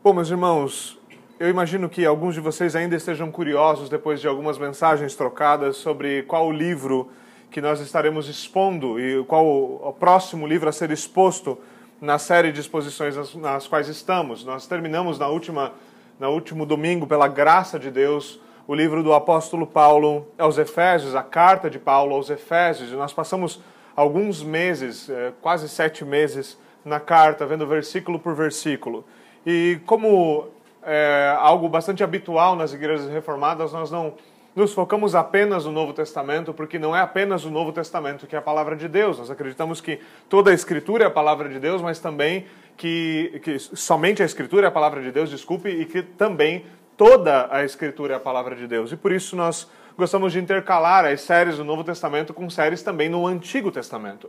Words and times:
Bom, 0.00 0.12
meus 0.12 0.30
irmãos, 0.30 0.96
eu 1.40 1.48
imagino 1.48 1.88
que 1.88 2.06
alguns 2.06 2.32
de 2.32 2.40
vocês 2.40 2.76
ainda 2.76 2.94
estejam 2.94 3.32
curiosos 3.32 3.88
depois 3.88 4.20
de 4.20 4.28
algumas 4.28 4.56
mensagens 4.56 5.16
trocadas 5.16 5.76
sobre 5.76 6.22
qual 6.22 6.52
livro 6.52 7.10
que 7.50 7.60
nós 7.60 7.80
estaremos 7.80 8.28
expondo 8.28 9.00
e 9.00 9.24
qual 9.24 9.44
o 9.44 9.92
próximo 9.98 10.46
livro 10.46 10.68
a 10.68 10.72
ser 10.72 10.92
exposto 10.92 11.58
na 12.00 12.16
série 12.16 12.52
de 12.52 12.60
exposições 12.60 13.34
nas, 13.34 13.66
quais 13.66 13.88
estamos. 13.88 14.44
Nós 14.44 14.68
terminamos 14.68 15.18
na 15.18 15.26
última, 15.26 15.72
no 16.20 16.30
último 16.30 16.64
domingo, 16.64 17.04
pela 17.04 17.26
graça 17.26 17.76
de 17.76 17.90
Deus, 17.90 18.40
o 18.68 18.76
livro 18.76 19.02
do 19.02 19.12
apóstolo 19.12 19.66
Paulo 19.66 20.28
aos 20.38 20.58
Efésios, 20.58 21.16
a 21.16 21.24
carta 21.24 21.68
de 21.68 21.80
Paulo 21.80 22.14
aos 22.14 22.30
Efésios, 22.30 22.92
nós 22.92 23.12
passamos 23.12 23.60
alguns 23.96 24.44
meses, 24.44 25.10
eh, 25.10 25.32
quase 25.42 25.68
sete 25.68 26.04
meses, 26.04 26.56
na 26.84 27.00
carta, 27.00 27.44
vendo 27.44 27.66
versículo 27.66 28.20
por 28.20 28.36
versículo. 28.36 29.04
E 29.50 29.80
como 29.86 30.48
é 30.82 31.34
algo 31.38 31.70
bastante 31.70 32.04
habitual 32.04 32.54
nas 32.54 32.74
igrejas 32.74 33.08
reformadas, 33.08 33.72
nós 33.72 33.90
não 33.90 34.12
nos 34.54 34.74
focamos 34.74 35.14
apenas 35.14 35.64
no 35.64 35.72
Novo 35.72 35.94
Testamento, 35.94 36.52
porque 36.52 36.78
não 36.78 36.94
é 36.94 37.00
apenas 37.00 37.46
o 37.46 37.50
Novo 37.50 37.72
Testamento 37.72 38.26
que 38.26 38.36
é 38.36 38.38
a 38.38 38.42
palavra 38.42 38.76
de 38.76 38.86
Deus. 38.86 39.18
Nós 39.18 39.30
acreditamos 39.30 39.80
que 39.80 40.00
toda 40.28 40.50
a 40.50 40.54
Escritura 40.54 41.04
é 41.04 41.06
a 41.06 41.10
palavra 41.10 41.48
de 41.48 41.58
Deus, 41.58 41.80
mas 41.80 41.98
também 41.98 42.44
que, 42.76 43.40
que 43.42 43.58
somente 43.58 44.22
a 44.22 44.26
Escritura 44.26 44.66
é 44.66 44.68
a 44.68 44.70
palavra 44.70 45.00
de 45.00 45.10
Deus, 45.10 45.30
desculpe, 45.30 45.70
e 45.70 45.86
que 45.86 46.02
também 46.02 46.66
toda 46.94 47.48
a 47.50 47.64
Escritura 47.64 48.12
é 48.12 48.16
a 48.18 48.20
palavra 48.20 48.54
de 48.54 48.66
Deus. 48.66 48.92
E 48.92 48.98
por 48.98 49.12
isso 49.12 49.34
nós 49.34 49.66
gostamos 49.96 50.34
de 50.34 50.40
intercalar 50.40 51.06
as 51.06 51.22
séries 51.22 51.56
do 51.56 51.64
Novo 51.64 51.82
Testamento 51.82 52.34
com 52.34 52.50
séries 52.50 52.82
também 52.82 53.08
no 53.08 53.26
Antigo 53.26 53.70
Testamento. 53.70 54.28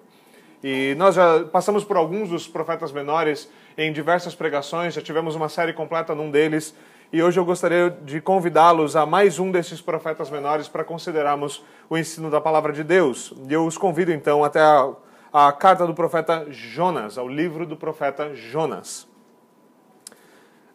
E 0.64 0.94
nós 0.98 1.16
já 1.16 1.46
passamos 1.46 1.86
por 1.86 1.96
alguns 1.96 2.30
dos 2.30 2.48
profetas 2.48 2.92
menores 2.92 3.50
em 3.80 3.94
diversas 3.94 4.36
pregações, 4.36 4.94
já 4.94 5.02
tivemos 5.02 5.36
uma 5.36 5.48
série 5.48 5.72
completa 5.72 6.14
num 6.14 6.30
deles, 6.30 6.76
e 7.14 7.24
hoje 7.24 7.40
eu 7.40 7.46
gostaria 7.46 7.90
de 7.90 8.20
convidá-los 8.20 8.94
a 8.94 9.06
mais 9.06 9.40
um 9.40 9.50
desses 9.52 9.80
profetas 9.80 10.30
menores 10.30 10.68
para 10.68 10.84
considerarmos 10.84 11.64
o 11.90 11.98
ensino 11.98 12.30
da 12.30 12.42
palavra 12.42 12.74
de 12.74 12.84
Deus. 12.84 13.34
E 13.48 13.54
eu 13.54 13.66
os 13.66 13.78
convido 13.78 14.12
então 14.12 14.44
até 14.44 14.60
a, 14.60 14.92
a 15.32 15.52
carta 15.54 15.88
do 15.88 15.94
profeta 15.94 16.46
Jonas, 16.50 17.18
ao 17.18 17.26
livro 17.26 17.66
do 17.66 17.78
profeta 17.78 18.36
Jonas. 18.36 19.08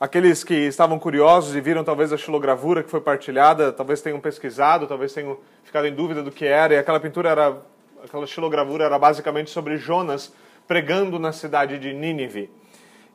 Aqueles 0.00 0.42
que 0.42 0.55
estavam 0.55 0.98
curiosos 0.98 1.55
e 1.55 1.61
viram 1.61 1.84
talvez 1.84 2.11
a 2.11 2.16
xilogravura 2.16 2.83
que 2.83 2.91
foi 2.91 3.02
partilhada, 3.02 3.70
talvez 3.70 4.00
tenham 4.00 4.18
pesquisado, 4.18 4.86
talvez 4.86 5.12
tenham 5.12 5.36
ficado 5.62 5.86
em 5.86 5.94
dúvida 5.94 6.22
do 6.22 6.33
que 6.33 6.46
era, 6.46 6.72
e 6.72 6.78
aquela 6.78 6.98
pintura 6.98 7.28
era, 7.28 7.62
aquela 8.02 8.27
xilogravura 8.27 8.84
era 8.84 8.98
basicamente 8.98 9.50
sobre 9.50 9.77
Jonas 9.77 10.33
pregando 10.66 11.18
na 11.18 11.33
cidade 11.33 11.78
de 11.78 11.92
Nínive. 11.92 12.50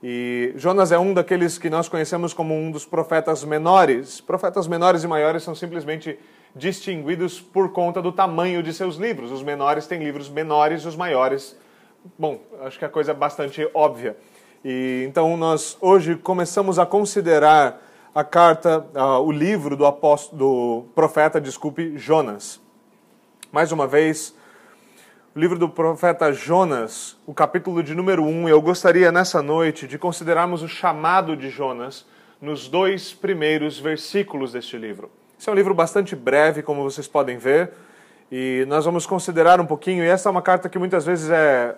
E 0.02 0.54
Jonas 0.56 0.92
é 0.92 0.98
um 0.98 1.14
daqueles 1.14 1.58
que 1.58 1.70
nós 1.70 1.90
conhecemos 1.90 2.34
como 2.34 2.54
um 2.54 2.72
dos 2.72 2.86
profetas 2.86 3.44
menores. 3.44 4.22
Profetas 4.22 4.68
menores 4.68 5.04
e 5.04 5.08
maiores 5.08 5.44
são 5.44 5.54
simplesmente 5.54 6.18
distinguidos 6.56 7.40
por 7.42 7.72
conta 7.74 8.02
do 8.02 8.12
tamanho 8.12 8.64
de 8.64 8.74
seus 8.74 8.96
livros. 8.96 9.32
Os 9.32 9.44
menores 9.44 9.88
têm 9.88 10.02
livros 10.02 10.30
menores, 10.30 10.86
os 10.86 10.96
maiores. 10.96 11.58
Bom, 12.18 12.40
acho 12.62 12.80
que 12.80 12.86
a 12.86 12.90
coisa 12.90 13.12
é 13.12 13.14
bastante 13.14 13.70
óbvia. 13.74 14.16
E 14.64 15.04
então 15.08 15.36
nós 15.36 15.78
hoje 15.82 16.16
começamos 16.16 16.80
a 16.80 16.86
considerar 16.86 17.82
a 18.16 18.24
carta, 18.24 18.86
uh, 18.96 19.22
o 19.22 19.32
livro 19.32 19.76
do 19.76 19.86
apóstolo, 19.86 20.38
do 20.38 20.86
profeta, 20.96 21.40
desculpe, 21.40 21.98
Jonas. 21.98 22.60
Mais 23.52 23.72
uma 23.72 23.86
vez, 23.86 24.36
livro 25.36 25.60
do 25.60 25.70
profeta 25.70 26.34
Jonas, 26.34 27.16
o 27.26 27.34
capítulo 27.34 27.84
de 27.84 27.94
número 27.94 28.24
1, 28.24 28.50
eu 28.50 28.60
gostaria 28.62 29.12
nessa 29.12 29.44
noite 29.44 29.88
de 29.88 29.98
considerarmos 29.98 30.64
o 30.64 30.68
chamado 30.68 31.38
de 31.38 31.50
Jonas 31.50 32.06
nos 32.42 32.68
dois 32.68 33.14
primeiros 33.14 33.80
versículos 33.80 34.54
deste 34.54 34.76
livro. 34.76 35.12
Esse 35.40 35.48
é 35.48 35.52
um 35.52 35.56
livro 35.56 35.74
bastante 35.74 36.16
breve, 36.16 36.64
como 36.64 36.82
vocês 36.82 37.08
podem 37.08 37.38
ver, 37.38 37.72
e 38.32 38.66
nós 38.68 38.86
vamos 38.86 39.06
considerar 39.06 39.62
um 39.62 39.66
pouquinho, 39.66 40.04
e 40.04 40.08
essa 40.08 40.30
é 40.30 40.32
uma 40.32 40.42
carta 40.42 40.68
que 40.68 40.80
muitas 40.80 41.06
vezes 41.06 41.30
é, 41.30 41.76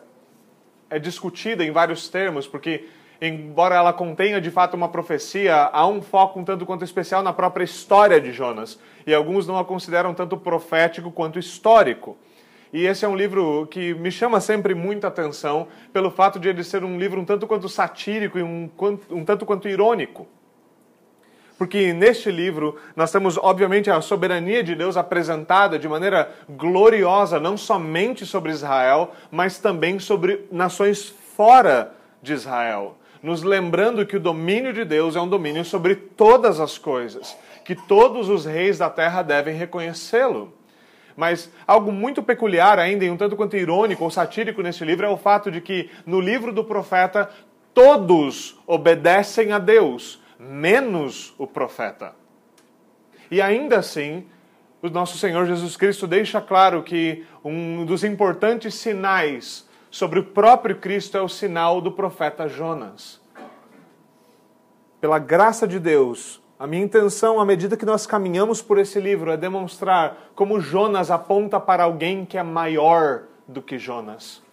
é 0.90 0.98
discutida 0.98 1.64
em 1.64 1.72
vários 1.72 2.08
termos, 2.08 2.48
porque 2.48 2.88
embora 3.22 3.76
ela 3.76 3.92
contenha 3.92 4.40
de 4.40 4.50
fato 4.50 4.76
uma 4.76 4.88
profecia, 4.88 5.70
há 5.74 5.86
um 5.86 6.02
foco 6.02 6.40
um 6.40 6.46
tanto 6.46 6.66
quanto 6.66 6.86
especial 6.86 7.22
na 7.22 7.34
própria 7.34 7.66
história 7.66 8.20
de 8.20 8.32
Jonas, 8.32 8.80
e 9.06 9.14
alguns 9.14 9.46
não 9.46 9.60
a 9.60 9.66
consideram 9.66 10.14
tanto 10.14 10.38
profético 10.38 11.12
quanto 11.12 11.38
histórico. 11.38 12.18
E 12.74 12.86
esse 12.86 13.04
é 13.04 13.08
um 13.08 13.16
livro 13.16 13.68
que 13.70 13.94
me 13.94 14.10
chama 14.12 14.40
sempre 14.40 14.74
muita 14.74 15.08
atenção 15.08 15.68
pelo 15.92 16.10
fato 16.10 16.40
de 16.40 16.48
ele 16.48 16.64
ser 16.64 16.84
um 16.84 16.98
livro 16.98 17.20
um 17.20 17.26
tanto 17.26 17.46
quanto 17.46 17.68
satírico 17.68 18.40
e 18.40 18.44
um, 18.44 18.70
um 19.10 19.26
tanto 19.26 19.46
quanto 19.46 19.68
irônico. 19.68 20.28
Porque 21.58 21.94
neste 21.94 22.32
livro 22.32 22.76
nós 22.96 23.12
temos, 23.12 23.38
obviamente, 23.38 23.92
a 23.92 24.02
soberania 24.02 24.64
de 24.64 24.74
Deus 24.74 24.98
apresentada 24.98 25.78
de 25.78 25.88
maneira 25.88 26.32
gloriosa, 26.50 27.40
não 27.40 27.56
somente 27.56 28.26
sobre 28.26 28.52
Israel, 28.52 29.12
mas 29.30 29.60
também 29.60 30.00
sobre 30.00 30.48
nações 30.52 31.14
fora 31.36 31.94
de 32.20 32.34
Israel. 32.34 32.98
Nos 33.22 33.44
lembrando 33.44 34.06
que 34.08 34.18
o 34.18 34.20
domínio 34.20 34.74
de 34.74 34.84
Deus 34.84 35.16
é 35.16 35.22
um 35.22 35.28
domínio 35.28 35.64
sobre 35.64 35.94
todas 35.96 36.60
as 36.60 36.80
coisas, 36.80 37.38
que 37.64 37.76
todos 37.76 38.28
os 38.28 38.46
reis 38.46 38.80
da 38.80 38.90
terra 38.90 39.22
devem 39.22 39.56
reconhecê-lo. 39.56 40.52
Mas 41.16 41.52
algo 41.68 41.92
muito 41.92 42.24
peculiar 42.24 42.80
ainda, 42.80 43.06
e 43.06 43.10
um 43.10 43.18
tanto 43.18 43.36
quanto 43.36 43.58
irônico 43.58 44.04
ou 44.04 44.12
satírico 44.12 44.62
nesse 44.62 44.84
livro, 44.86 45.06
é 45.06 45.10
o 45.10 45.18
fato 45.18 45.52
de 45.52 45.62
que 45.62 45.90
no 46.06 46.20
livro 46.20 46.52
do 46.52 46.64
profeta 46.64 47.30
todos 47.74 48.60
obedecem 48.68 49.52
a 49.52 49.60
Deus, 49.60 50.22
menos 50.40 51.34
o 51.38 51.48
profeta. 51.48 52.14
E 53.30 53.42
ainda 53.42 53.80
assim, 53.80 54.26
o 54.82 54.90
nosso 54.90 55.18
Senhor 55.18 55.46
Jesus 55.46 55.78
Cristo 55.78 56.08
deixa 56.08 56.42
claro 56.42 56.84
que 56.84 57.26
um 57.44 57.86
dos 57.86 58.04
importantes 58.04 58.74
sinais 58.76 59.70
sobre 59.90 60.20
o 60.20 60.24
próprio 60.24 60.78
Cristo 60.78 61.18
é 61.18 61.22
o 61.22 61.30
sinal 61.30 61.82
do 61.82 61.92
profeta 61.92 62.48
Jonas. 62.48 63.22
Pela 65.00 65.20
graça 65.20 65.68
de 65.68 65.80
Deus, 65.80 66.42
a 66.62 66.68
minha 66.68 66.84
intenção, 66.84 67.40
à 67.40 67.44
medida 67.44 67.76
que 67.76 67.88
nós 67.88 68.06
caminhamos 68.06 68.62
por 68.62 68.78
esse 68.78 69.00
livro, 69.00 69.32
é 69.32 69.36
demonstrar 69.36 70.30
como 70.36 70.60
Jonas 70.60 71.10
aponta 71.10 71.60
para 71.60 71.86
alguém 71.86 72.24
que 72.24 72.38
é 72.38 72.44
maior 72.44 73.24
do 73.48 73.64
que 73.64 73.80
Jonas. 73.80 74.44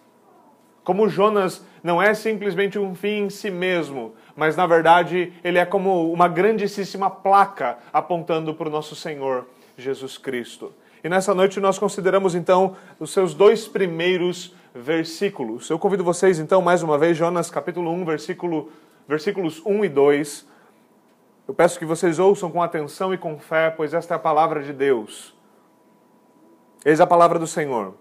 Como 0.83 1.07
Jonas 1.07 1.63
não 1.83 2.01
é 2.01 2.15
simplesmente 2.15 2.79
um 2.79 2.95
fim 2.95 3.25
em 3.25 3.29
si 3.29 3.51
mesmo, 3.51 4.15
mas 4.35 4.57
na 4.57 4.65
verdade 4.65 5.33
ele 5.43 5.59
é 5.59 5.65
como 5.67 6.11
uma 6.11 6.27
grandíssima 6.27 7.11
placa 7.11 7.77
apontando 7.93 8.55
para 8.55 8.69
o 8.69 8.71
nosso 8.71 8.95
Senhor 8.95 9.45
Jesus 9.77 10.17
Cristo. 10.17 10.73
E 11.03 11.09
nessa 11.09 11.35
noite 11.35 11.59
nós 11.59 11.77
consideramos 11.77 12.33
então 12.33 12.75
os 12.99 13.11
seus 13.11 13.35
dois 13.35 13.67
primeiros 13.67 14.51
versículos. 14.73 15.69
Eu 15.69 15.77
convido 15.77 16.03
vocês 16.03 16.39
então 16.39 16.59
mais 16.59 16.81
uma 16.81 16.97
vez, 16.97 17.15
Jonas 17.15 17.51
capítulo 17.51 17.91
1, 17.91 18.03
versículo, 18.03 18.71
versículos 19.07 19.61
1 19.63 19.85
e 19.85 19.89
2 19.89 20.49
eu 21.49 21.53
peço 21.55 21.79
que 21.79 21.85
vocês 21.85 22.19
ouçam 22.19 22.51
com 22.51 22.61
atenção 22.61 23.11
e 23.11 23.17
com 23.17 23.39
fé, 23.39 23.71
pois 23.71 23.95
esta 23.95 24.13
é 24.13 24.17
a 24.17 24.19
palavra 24.19 24.61
de 24.61 24.71
Deus. 24.71 25.35
Eis 26.85 27.01
a 27.01 27.07
palavra 27.07 27.39
do 27.39 27.47
Senhor. 27.47 27.95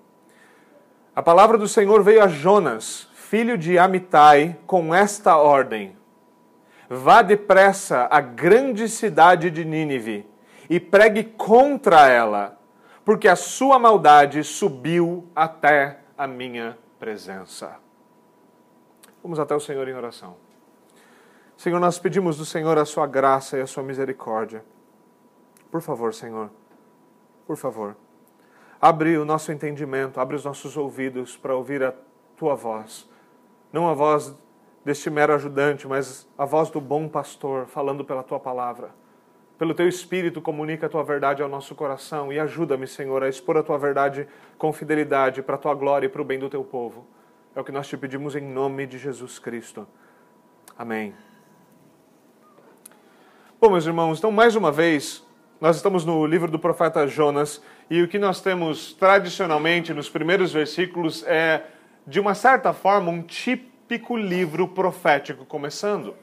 A 1.16 1.22
palavra 1.22 1.56
do 1.56 1.66
Senhor 1.66 2.03
veio 2.03 2.22
a 2.22 2.28
Jonas, 2.28 3.08
filho 3.14 3.56
de 3.56 3.78
Amitai, 3.78 4.58
com 4.66 4.94
esta 4.94 5.38
ordem: 5.38 5.97
Vá 6.91 7.22
depressa 7.22 8.06
à 8.10 8.20
grande 8.20 8.87
cidade 8.87 9.50
de 9.50 9.64
Nínive 9.64 10.28
e 10.69 10.78
pregue 10.78 11.25
contra 11.25 12.06
ela, 12.06 12.60
porque 13.03 13.28
a 13.28 13.34
sua 13.34 13.78
maldade 13.78 14.44
subiu 14.44 15.26
até 15.34 16.00
a 16.19 16.26
minha 16.26 16.76
presença. 16.98 17.76
Vamos 19.22 19.38
até 19.41 19.54
o 19.54 19.60
Senhor 19.60 19.88
em 19.88 19.94
oração. 19.94 20.47
Senhor, 21.58 21.80
nós 21.80 21.98
pedimos 21.98 22.38
do 22.38 22.44
Senhor 22.44 22.78
a 22.78 22.84
sua 22.84 23.05
graça 23.05 23.58
e 23.58 23.60
a 23.60 23.66
sua 23.66 23.82
misericórdia. 23.82 24.62
Por 25.72 25.82
favor, 25.82 26.14
Senhor, 26.14 26.50
por 27.49 27.56
favor, 27.56 27.96
abre 28.81 29.19
o 29.19 29.25
nosso 29.25 29.50
entendimento, 29.50 30.20
abre 30.20 30.37
os 30.37 30.44
nossos 30.44 30.76
ouvidos 30.76 31.37
para 31.37 31.56
ouvir 31.56 31.82
a 31.82 31.93
tua 32.37 32.55
voz. 32.55 33.10
Não 33.72 33.88
a 33.88 33.93
voz 33.93 34.32
deste 34.84 35.10
mero 35.10 35.34
ajudante, 35.34 35.88
mas 35.88 36.28
a 36.38 36.44
voz 36.44 36.70
do 36.70 36.81
bom 36.81 37.08
pastor 37.08 37.66
falando 37.66 38.04
pela 38.04 38.22
tua 38.22 38.38
palavra. 38.38 38.90
Pelo 39.58 39.75
teu 39.75 39.88
espírito, 39.88 40.40
comunica 40.40 40.87
a 40.87 40.88
tua 40.88 41.02
verdade 41.02 41.43
ao 41.43 41.49
nosso 41.49 41.75
coração 41.75 42.32
e 42.32 42.38
ajuda-me, 42.38 42.87
Senhor, 42.87 43.20
a 43.25 43.28
expor 43.28 43.56
a 43.56 43.64
tua 43.64 43.76
verdade 43.76 44.28
com 44.56 44.72
fidelidade 44.72 45.43
para 45.43 45.56
a 45.56 45.58
tua 45.58 45.75
glória 45.75 46.06
e 46.06 46.08
para 46.08 46.22
o 46.22 46.25
bem 46.25 46.38
do 46.38 46.49
teu 46.49 46.62
povo. 46.62 47.04
É 47.52 47.61
o 47.61 47.64
que 47.64 47.72
nós 47.72 47.88
te 47.88 47.96
pedimos 47.96 48.37
em 48.37 48.43
nome 48.43 48.87
de 48.87 48.96
Jesus 48.96 49.40
Cristo. 49.40 49.88
Amém. 50.78 51.12
Bom, 53.60 53.70
meus 53.70 53.87
irmãos, 53.87 54.19
então 54.19 54.31
mais 54.31 54.55
uma 54.55 54.70
vez, 54.70 55.20
nós 55.60 55.75
estamos 55.75 56.05
no 56.05 56.25
livro 56.25 56.49
do 56.49 56.60
profeta 56.60 57.08
Jonas 57.08 57.60
e 57.90 58.00
o 58.00 58.06
que 58.06 58.16
nós 58.16 58.40
temos 58.40 58.93
tradicionalmente 58.93 59.93
nos 59.93 60.08
primeiros 60.08 60.52
versículos 60.52 61.25
é, 61.26 61.62
de 62.06 62.20
uma 62.20 62.37
certa 62.37 62.72
forma, 62.72 63.10
um 63.10 63.20
típico 63.20 64.16
livro 64.16 64.69
profético 64.69 65.44
começando. 65.44 66.14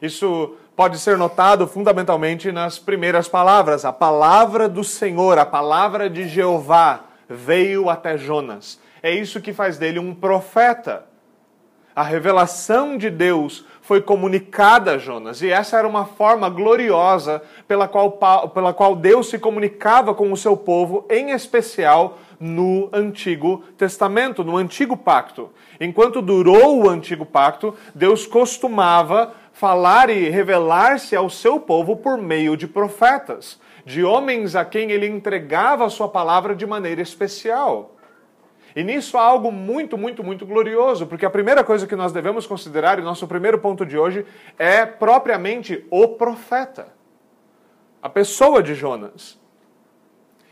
Isso 0.00 0.56
pode 0.74 0.98
ser 0.98 1.18
notado 1.18 1.68
fundamentalmente 1.68 2.50
nas 2.50 2.78
primeiras 2.78 3.28
palavras. 3.28 3.84
A 3.84 3.92
palavra 3.92 4.66
do 4.66 4.82
Senhor, 4.82 5.38
a 5.38 5.44
palavra 5.44 6.08
de 6.08 6.26
Jeová 6.26 7.04
veio 7.28 7.90
até 7.90 8.16
Jonas. 8.16 8.80
É 9.02 9.10
isso 9.10 9.42
que 9.42 9.52
faz 9.52 9.76
dele 9.76 9.98
um 9.98 10.14
profeta. 10.14 11.04
A 11.94 12.02
revelação 12.02 12.96
de 12.96 13.10
Deus 13.10 13.66
foi 13.82 14.00
comunicada 14.00 14.92
a 14.92 14.98
Jonas, 14.98 15.42
e 15.42 15.50
essa 15.50 15.76
era 15.76 15.86
uma 15.86 16.06
forma 16.06 16.48
gloriosa 16.48 17.42
pela 17.68 17.86
qual, 17.86 18.12
pela 18.54 18.72
qual 18.72 18.96
Deus 18.96 19.28
se 19.28 19.38
comunicava 19.38 20.14
com 20.14 20.32
o 20.32 20.36
seu 20.36 20.56
povo, 20.56 21.04
em 21.10 21.32
especial 21.32 22.18
no 22.40 22.88
Antigo 22.92 23.62
Testamento, 23.76 24.42
no 24.42 24.56
Antigo 24.56 24.96
Pacto. 24.96 25.50
Enquanto 25.78 26.22
durou 26.22 26.82
o 26.82 26.88
Antigo 26.88 27.26
Pacto, 27.26 27.74
Deus 27.94 28.26
costumava 28.26 29.34
falar 29.52 30.08
e 30.08 30.30
revelar-se 30.30 31.14
ao 31.14 31.28
seu 31.28 31.60
povo 31.60 31.96
por 31.96 32.16
meio 32.16 32.56
de 32.56 32.66
profetas, 32.66 33.60
de 33.84 34.02
homens 34.02 34.56
a 34.56 34.64
quem 34.64 34.90
ele 34.90 35.06
entregava 35.06 35.84
a 35.84 35.90
sua 35.90 36.08
palavra 36.08 36.54
de 36.54 36.66
maneira 36.66 37.02
especial. 37.02 37.91
E 38.74 38.82
nisso 38.82 39.18
há 39.18 39.22
algo 39.22 39.52
muito, 39.52 39.98
muito, 39.98 40.24
muito 40.24 40.46
glorioso, 40.46 41.06
porque 41.06 41.26
a 41.26 41.30
primeira 41.30 41.62
coisa 41.62 41.86
que 41.86 41.96
nós 41.96 42.12
devemos 42.12 42.46
considerar, 42.46 42.98
e 42.98 43.02
nosso 43.02 43.26
primeiro 43.26 43.58
ponto 43.58 43.84
de 43.84 43.98
hoje, 43.98 44.24
é 44.58 44.86
propriamente 44.86 45.86
o 45.90 46.08
profeta, 46.08 46.88
a 48.00 48.08
pessoa 48.08 48.62
de 48.62 48.74
Jonas. 48.74 49.40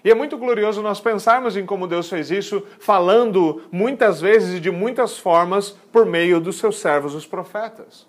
E 0.02 0.10
é 0.10 0.14
muito 0.14 0.38
glorioso 0.38 0.82
nós 0.82 1.00
pensarmos 1.00 1.56
em 1.56 1.66
como 1.66 1.86
Deus 1.86 2.08
fez 2.08 2.30
isso, 2.30 2.62
falando 2.78 3.62
muitas 3.70 4.20
vezes 4.20 4.56
e 4.56 4.60
de 4.60 4.70
muitas 4.70 5.18
formas 5.18 5.70
por 5.92 6.06
meio 6.06 6.40
dos 6.40 6.58
seus 6.58 6.78
servos, 6.78 7.14
os 7.14 7.26
profetas. 7.26 8.08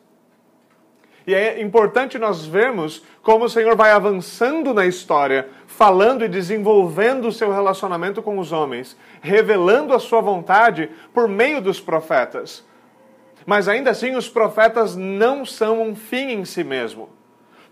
E 1.26 1.36
é 1.36 1.62
importante 1.62 2.18
nós 2.18 2.46
vermos 2.46 3.04
como 3.22 3.46
o 3.46 3.50
Senhor 3.50 3.76
vai 3.76 3.92
avançando 3.92 4.74
na 4.74 4.86
história, 4.86 5.50
falando 5.68 6.26
e 6.26 6.30
desenvolvendo 6.30 7.28
o 7.28 7.32
seu 7.32 7.52
relacionamento 7.52 8.22
com 8.22 8.40
os 8.40 8.52
homens, 8.52 8.98
revelando 9.22 9.94
a 9.94 10.00
sua 10.00 10.22
vontade 10.22 10.90
por 11.14 11.28
meio 11.28 11.62
dos 11.62 11.80
profetas. 11.80 12.66
Mas 13.46 13.68
ainda 13.68 13.92
assim, 13.92 14.16
os 14.16 14.28
profetas 14.28 14.96
não 14.96 15.46
são 15.46 15.82
um 15.82 15.96
fim 15.96 16.32
em 16.32 16.46
si 16.46 16.64
mesmo. 16.64 17.10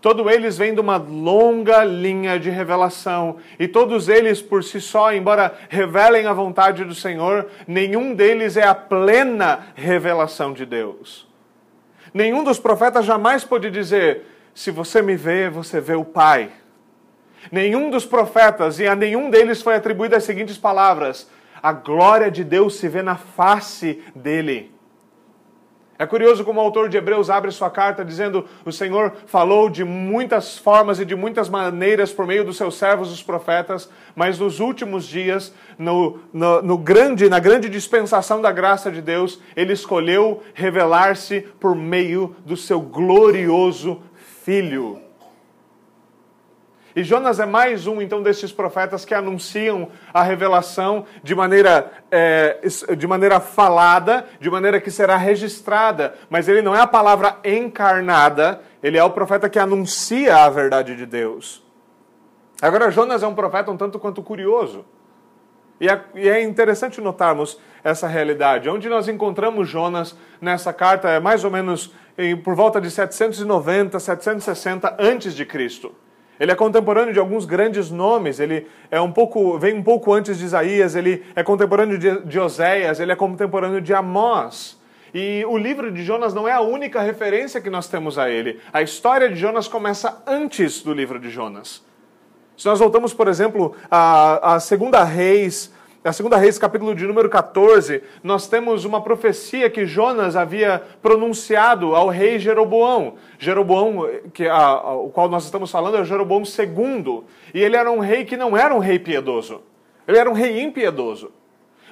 Todos 0.00 0.26
eles 0.32 0.56
vêm 0.56 0.72
de 0.72 0.80
uma 0.80 0.96
longa 0.96 1.84
linha 1.84 2.38
de 2.38 2.48
revelação, 2.48 3.36
e 3.58 3.68
todos 3.68 4.08
eles 4.08 4.40
por 4.40 4.64
si 4.64 4.80
só, 4.80 5.12
embora 5.12 5.54
revelem 5.68 6.26
a 6.26 6.32
vontade 6.32 6.84
do 6.84 6.94
Senhor, 6.94 7.48
nenhum 7.68 8.14
deles 8.14 8.56
é 8.56 8.64
a 8.64 8.74
plena 8.74 9.66
revelação 9.74 10.54
de 10.54 10.64
Deus. 10.64 11.29
Nenhum 12.12 12.42
dos 12.42 12.58
profetas 12.58 13.04
jamais 13.04 13.44
pôde 13.44 13.70
dizer: 13.70 14.26
se 14.54 14.70
você 14.70 15.00
me 15.02 15.16
vê, 15.16 15.48
você 15.48 15.80
vê 15.80 15.94
o 15.94 16.04
Pai. 16.04 16.50
Nenhum 17.50 17.90
dos 17.90 18.04
profetas, 18.04 18.78
e 18.78 18.86
a 18.86 18.94
nenhum 18.94 19.30
deles 19.30 19.62
foi 19.62 19.74
atribuída 19.74 20.16
as 20.16 20.24
seguintes 20.24 20.58
palavras: 20.58 21.28
a 21.62 21.72
glória 21.72 22.30
de 22.30 22.44
Deus 22.44 22.76
se 22.76 22.88
vê 22.88 23.02
na 23.02 23.16
face 23.16 24.02
dele. 24.14 24.74
É 26.00 26.06
curioso 26.06 26.46
como 26.46 26.58
o 26.58 26.64
autor 26.64 26.88
de 26.88 26.96
Hebreus 26.96 27.28
abre 27.28 27.50
sua 27.50 27.68
carta 27.68 28.02
dizendo: 28.02 28.46
O 28.64 28.72
Senhor 28.72 29.12
falou 29.26 29.68
de 29.68 29.84
muitas 29.84 30.56
formas 30.56 30.98
e 30.98 31.04
de 31.04 31.14
muitas 31.14 31.46
maneiras 31.46 32.10
por 32.10 32.26
meio 32.26 32.42
dos 32.42 32.56
seus 32.56 32.76
servos, 32.76 33.12
os 33.12 33.22
profetas, 33.22 33.86
mas 34.16 34.38
nos 34.38 34.60
últimos 34.60 35.04
dias, 35.04 35.52
no, 35.78 36.18
no, 36.32 36.62
no 36.62 36.78
grande, 36.78 37.28
na 37.28 37.38
grande 37.38 37.68
dispensação 37.68 38.40
da 38.40 38.50
graça 38.50 38.90
de 38.90 39.02
Deus, 39.02 39.38
ele 39.54 39.74
escolheu 39.74 40.42
revelar-se 40.54 41.42
por 41.60 41.76
meio 41.76 42.34
do 42.46 42.56
seu 42.56 42.80
glorioso 42.80 44.00
Filho. 44.42 45.09
E 46.94 47.04
Jonas 47.04 47.38
é 47.38 47.46
mais 47.46 47.86
um, 47.86 48.02
então, 48.02 48.22
desses 48.22 48.52
profetas 48.52 49.04
que 49.04 49.14
anunciam 49.14 49.90
a 50.12 50.22
revelação 50.22 51.04
de 51.22 51.34
maneira, 51.34 51.90
é, 52.10 52.58
de 52.96 53.06
maneira 53.06 53.38
falada, 53.38 54.26
de 54.40 54.50
maneira 54.50 54.80
que 54.80 54.90
será 54.90 55.16
registrada. 55.16 56.14
Mas 56.28 56.48
ele 56.48 56.62
não 56.62 56.74
é 56.74 56.80
a 56.80 56.86
palavra 56.86 57.36
encarnada, 57.44 58.60
ele 58.82 58.98
é 58.98 59.04
o 59.04 59.10
profeta 59.10 59.48
que 59.48 59.58
anuncia 59.58 60.44
a 60.44 60.50
verdade 60.50 60.96
de 60.96 61.06
Deus. 61.06 61.62
Agora, 62.60 62.90
Jonas 62.90 63.22
é 63.22 63.26
um 63.26 63.34
profeta 63.34 63.70
um 63.70 63.76
tanto 63.76 63.98
quanto 63.98 64.22
curioso. 64.22 64.84
E 65.80 65.88
é, 65.88 66.04
e 66.14 66.28
é 66.28 66.42
interessante 66.42 67.00
notarmos 67.00 67.58
essa 67.82 68.06
realidade. 68.06 68.68
Onde 68.68 68.88
nós 68.88 69.08
encontramos 69.08 69.68
Jonas 69.68 70.14
nessa 70.40 70.72
carta 70.72 71.08
é 71.08 71.18
mais 71.18 71.42
ou 71.42 71.50
menos 71.50 71.94
em, 72.18 72.36
por 72.36 72.54
volta 72.54 72.80
de 72.80 72.90
790, 72.90 73.98
760 73.98 74.96
antes 74.98 75.34
de 75.34 75.46
Cristo. 75.46 75.94
Ele 76.40 76.50
é 76.50 76.54
contemporâneo 76.54 77.12
de 77.12 77.18
alguns 77.18 77.44
grandes 77.44 77.90
nomes, 77.90 78.40
ele 78.40 78.66
é 78.90 78.98
um 78.98 79.12
pouco, 79.12 79.58
vem 79.58 79.74
um 79.74 79.82
pouco 79.82 80.10
antes 80.10 80.38
de 80.38 80.46
Isaías, 80.46 80.96
ele 80.96 81.22
é 81.36 81.42
contemporâneo 81.42 81.98
de, 81.98 82.20
de 82.22 82.40
Oséias, 82.40 82.98
ele 82.98 83.12
é 83.12 83.16
contemporâneo 83.16 83.78
de 83.78 83.92
Amós. 83.92 84.80
E 85.12 85.44
o 85.46 85.58
livro 85.58 85.92
de 85.92 86.02
Jonas 86.02 86.32
não 86.32 86.48
é 86.48 86.52
a 86.52 86.62
única 86.62 87.02
referência 87.02 87.60
que 87.60 87.68
nós 87.68 87.88
temos 87.88 88.18
a 88.18 88.30
ele. 88.30 88.58
A 88.72 88.80
história 88.80 89.28
de 89.28 89.36
Jonas 89.36 89.68
começa 89.68 90.22
antes 90.26 90.82
do 90.82 90.94
livro 90.94 91.18
de 91.18 91.28
Jonas. 91.28 91.84
Se 92.56 92.66
nós 92.66 92.78
voltamos, 92.78 93.12
por 93.12 93.28
exemplo, 93.28 93.76
a, 93.90 94.54
a 94.54 94.60
Segunda 94.60 95.04
Reis, 95.04 95.70
na 96.02 96.14
segunda 96.14 96.38
Reis, 96.38 96.58
capítulo 96.58 96.94
de 96.94 97.06
número 97.06 97.28
14, 97.28 98.02
nós 98.22 98.48
temos 98.48 98.86
uma 98.86 99.02
profecia 99.02 99.68
que 99.68 99.84
Jonas 99.84 100.34
havia 100.34 100.82
pronunciado 101.02 101.94
ao 101.94 102.08
rei 102.08 102.38
Jeroboão. 102.38 103.16
Jeroboão, 103.38 104.08
que 104.32 104.48
a, 104.48 104.56
a, 104.56 104.94
o 104.94 105.10
qual 105.10 105.28
nós 105.28 105.44
estamos 105.44 105.70
falando, 105.70 105.98
é 105.98 106.04
Jeroboão 106.04 106.42
II. 106.42 107.22
E 107.52 107.60
ele 107.60 107.76
era 107.76 107.90
um 107.90 107.98
rei 107.98 108.24
que 108.24 108.34
não 108.34 108.56
era 108.56 108.74
um 108.74 108.78
rei 108.78 108.98
piedoso. 108.98 109.60
Ele 110.08 110.16
era 110.16 110.30
um 110.30 110.32
rei 110.32 110.62
impiedoso. 110.62 111.32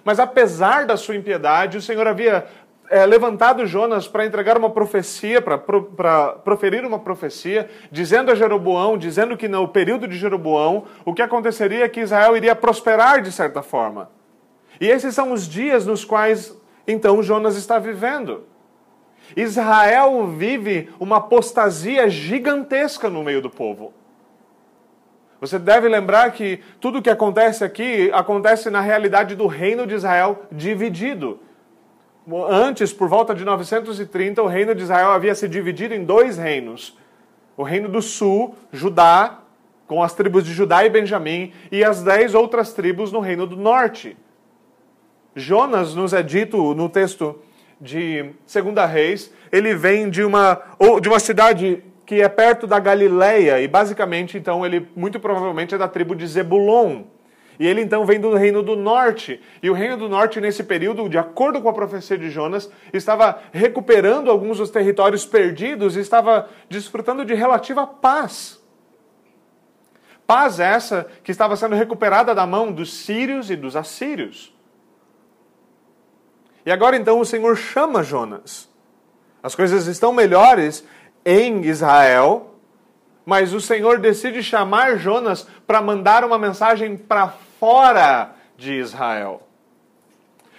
Mas 0.02 0.19
apesar 0.19 0.87
da 0.87 0.96
sua 0.96 1.14
impiedade, 1.14 1.76
o 1.76 1.82
Senhor 1.82 2.06
havia 2.06 2.46
é, 2.90 3.05
levantado 3.06 3.67
Jonas 3.67 4.08
para 4.08 4.25
entregar 4.25 4.56
uma 4.56 4.70
profecia, 4.70 5.40
para 5.40 5.58
proferir 6.44 6.85
uma 6.85 6.99
profecia, 6.99 7.69
dizendo 7.90 8.31
a 8.31 8.35
Jeroboão, 8.35 8.96
dizendo 8.96 9.37
que 9.37 9.49
no 9.49 9.69
período 9.69 10.08
de 10.08 10.17
Jeroboão, 10.17 10.85
o 11.05 11.14
que 11.14 11.23
aconteceria 11.23 11.85
é 11.85 11.88
que 11.88 12.00
Israel 12.00 12.37
iria 12.37 12.55
prosperar 12.55 13.23
de 13.23 13.32
certa 13.32 13.62
forma. 13.62 14.11
E 14.81 14.88
esses 14.88 15.14
são 15.14 15.32
os 15.32 15.49
dias 15.49 15.87
nos 15.87 16.05
quais, 16.05 16.56
então, 16.87 17.23
Jonas 17.23 17.56
está 17.56 17.79
vivendo. 17.79 18.44
Israel 19.37 20.26
vive 20.29 20.90
uma 20.99 21.17
apostasia 21.19 22.08
gigantesca 22.08 23.11
no 23.11 23.23
meio 23.23 23.43
do 23.43 23.50
povo. 23.50 23.92
Você 25.40 25.59
deve 25.59 25.88
lembrar 25.88 26.33
que 26.33 26.61
tudo 26.80 26.99
o 26.99 27.02
que 27.02 27.11
acontece 27.11 27.62
aqui 27.62 28.11
acontece 28.12 28.71
na 28.71 28.80
realidade 28.80 29.37
do 29.37 29.47
reino 29.47 29.87
de 29.87 29.95
Israel 29.95 30.47
dividido. 30.50 31.40
Antes, 32.50 32.92
por 32.92 33.08
volta 33.08 33.35
de 33.35 33.44
930, 33.44 34.42
o 34.42 34.47
reino 34.47 34.75
de 34.75 34.82
Israel 34.82 35.12
havia 35.12 35.35
se 35.35 35.49
dividido 35.49 35.94
em 35.94 36.04
dois 36.04 36.37
reinos. 36.37 36.97
O 37.56 37.62
reino 37.62 37.88
do 37.88 38.02
sul, 38.02 38.54
Judá, 38.70 39.40
com 39.87 40.02
as 40.02 40.14
tribos 40.14 40.44
de 40.44 40.52
Judá 40.52 40.85
e 40.85 40.90
Benjamim, 40.90 41.52
e 41.73 41.82
as 41.82 42.02
dez 42.02 42.35
outras 42.35 42.75
tribos 42.75 43.11
no 43.11 43.20
reino 43.20 43.47
do 43.47 43.56
norte. 43.56 44.16
Jonas 45.35 45.94
nos 45.94 46.12
é 46.12 46.23
dito 46.23 46.75
no 46.75 46.88
texto 46.88 47.40
de 47.80 48.32
Segunda 48.44 48.85
Reis, 48.85 49.32
ele 49.50 49.75
vem 49.75 50.11
de 50.11 50.23
uma, 50.23 50.61
de 51.00 51.08
uma 51.08 51.18
cidade 51.18 51.82
que 52.04 52.20
é 52.20 52.28
perto 52.28 52.66
da 52.66 52.78
Galileia, 52.78 53.61
e 53.61 53.68
basicamente, 53.68 54.37
então, 54.37 54.64
ele 54.64 54.88
muito 54.97 55.20
provavelmente 55.20 55.75
é 55.75 55.78
da 55.78 55.88
tribo 55.88 56.14
de 56.14 56.26
Zebulon. 56.26 57.04
E 57.58 57.66
ele 57.66 57.80
então 57.82 58.06
vem 58.06 58.20
do 58.20 58.34
reino 58.34 58.62
do 58.62 58.76
norte. 58.76 59.40
E 59.60 59.68
o 59.68 59.74
reino 59.74 59.96
do 59.96 60.08
norte, 60.08 60.40
nesse 60.40 60.62
período, 60.62 61.08
de 61.08 61.18
acordo 61.18 61.60
com 61.60 61.68
a 61.68 61.72
profecia 61.72 62.16
de 62.16 62.30
Jonas, 62.30 62.70
estava 62.92 63.40
recuperando 63.52 64.30
alguns 64.30 64.58
dos 64.58 64.70
territórios 64.70 65.26
perdidos 65.26 65.96
e 65.96 66.00
estava 66.00 66.48
desfrutando 66.68 67.24
de 67.24 67.34
relativa 67.34 67.84
paz. 67.86 68.60
Paz 70.24 70.60
essa 70.60 71.08
que 71.24 71.32
estava 71.32 71.56
sendo 71.56 71.74
recuperada 71.74 72.34
da 72.34 72.46
mão 72.46 72.70
dos 72.70 72.94
sírios 72.94 73.50
e 73.50 73.56
dos 73.56 73.74
assírios. 73.74 74.54
E 76.64 76.70
agora 76.70 76.96
então 76.96 77.18
o 77.18 77.24
Senhor 77.24 77.56
chama 77.56 78.04
Jonas. 78.04 78.68
As 79.42 79.54
coisas 79.54 79.86
estão 79.86 80.12
melhores 80.12 80.84
em 81.24 81.64
Israel, 81.64 82.54
mas 83.24 83.52
o 83.52 83.60
Senhor 83.60 83.98
decide 83.98 84.42
chamar 84.42 84.96
Jonas 84.98 85.48
para 85.66 85.82
mandar 85.82 86.24
uma 86.24 86.38
mensagem 86.38 86.96
para 86.96 87.34
fora 87.58 88.34
de 88.56 88.72
Israel. 88.74 89.42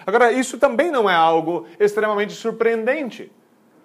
Agora, 0.06 0.32
isso 0.32 0.58
também 0.58 0.92
não 0.92 1.10
é 1.10 1.16
algo 1.16 1.68
extremamente 1.80 2.34
surpreendente. 2.34 3.32